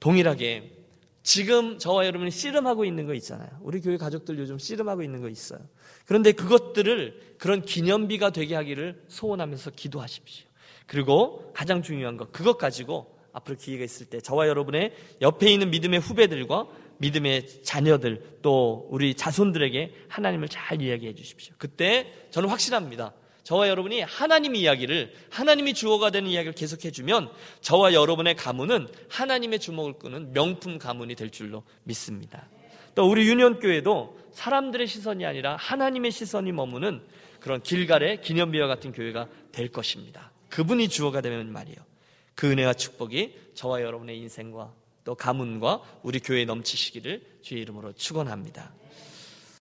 동일하게 0.00 0.72
지금 1.22 1.78
저와 1.78 2.06
여러분이 2.06 2.30
씨름하고 2.30 2.84
있는 2.84 3.06
거 3.06 3.14
있잖아요. 3.14 3.48
우리 3.62 3.80
교회 3.80 3.96
가족들 3.96 4.38
요즘 4.38 4.58
씨름하고 4.58 5.02
있는 5.02 5.22
거 5.22 5.28
있어요. 5.28 5.60
그런데 6.04 6.32
그것들을 6.32 7.36
그런 7.38 7.62
기념비가 7.62 8.30
되게 8.30 8.54
하기를 8.54 9.04
소원하면서 9.08 9.70
기도하십시오. 9.70 10.46
그리고 10.86 11.50
가장 11.54 11.82
중요한 11.82 12.18
거, 12.18 12.26
그것 12.26 12.58
가지고 12.58 13.18
앞으로 13.32 13.56
기회가 13.56 13.84
있을 13.84 14.06
때 14.06 14.20
저와 14.20 14.48
여러분의 14.48 14.94
옆에 15.22 15.50
있는 15.50 15.70
믿음의 15.70 16.00
후배들과 16.00 16.66
믿음의 16.98 17.62
자녀들 17.62 18.38
또 18.42 18.86
우리 18.90 19.14
자손들에게 19.14 19.94
하나님을 20.08 20.48
잘 20.48 20.80
이야기해 20.80 21.14
주십시오. 21.14 21.54
그때 21.58 22.12
저는 22.30 22.48
확실합니다. 22.48 23.12
저와 23.42 23.68
여러분이 23.68 24.00
하나님 24.00 24.56
이야기를 24.56 25.12
하나님이 25.30 25.74
주어가 25.74 26.10
되는 26.10 26.30
이야기를 26.30 26.54
계속해 26.54 26.90
주면 26.90 27.30
저와 27.60 27.92
여러분의 27.92 28.36
가문은 28.36 28.88
하나님의 29.10 29.58
주목을 29.58 29.94
끄는 29.94 30.32
명품 30.32 30.78
가문이 30.78 31.14
될 31.14 31.30
줄로 31.30 31.62
믿습니다. 31.84 32.48
또 32.94 33.08
우리 33.08 33.28
유년교회도 33.28 34.18
사람들의 34.32 34.86
시선이 34.86 35.26
아니라 35.26 35.56
하나님의 35.56 36.10
시선이 36.10 36.52
머무는 36.52 37.02
그런 37.40 37.62
길갈의 37.62 38.22
기념비와 38.22 38.66
같은 38.66 38.92
교회가 38.92 39.28
될 39.52 39.68
것입니다. 39.68 40.32
그분이 40.48 40.88
주어가 40.88 41.20
되면 41.20 41.52
말이에요. 41.52 41.76
그 42.34 42.50
은혜와 42.50 42.72
축복이 42.72 43.34
저와 43.54 43.82
여러분의 43.82 44.18
인생과 44.18 44.72
또 45.04 45.14
가문과 45.14 45.82
우리 46.02 46.18
교회에 46.18 46.44
넘치시기를 46.44 47.38
주의 47.42 47.62
이름으로 47.62 47.92
축원합니다. 47.92 48.72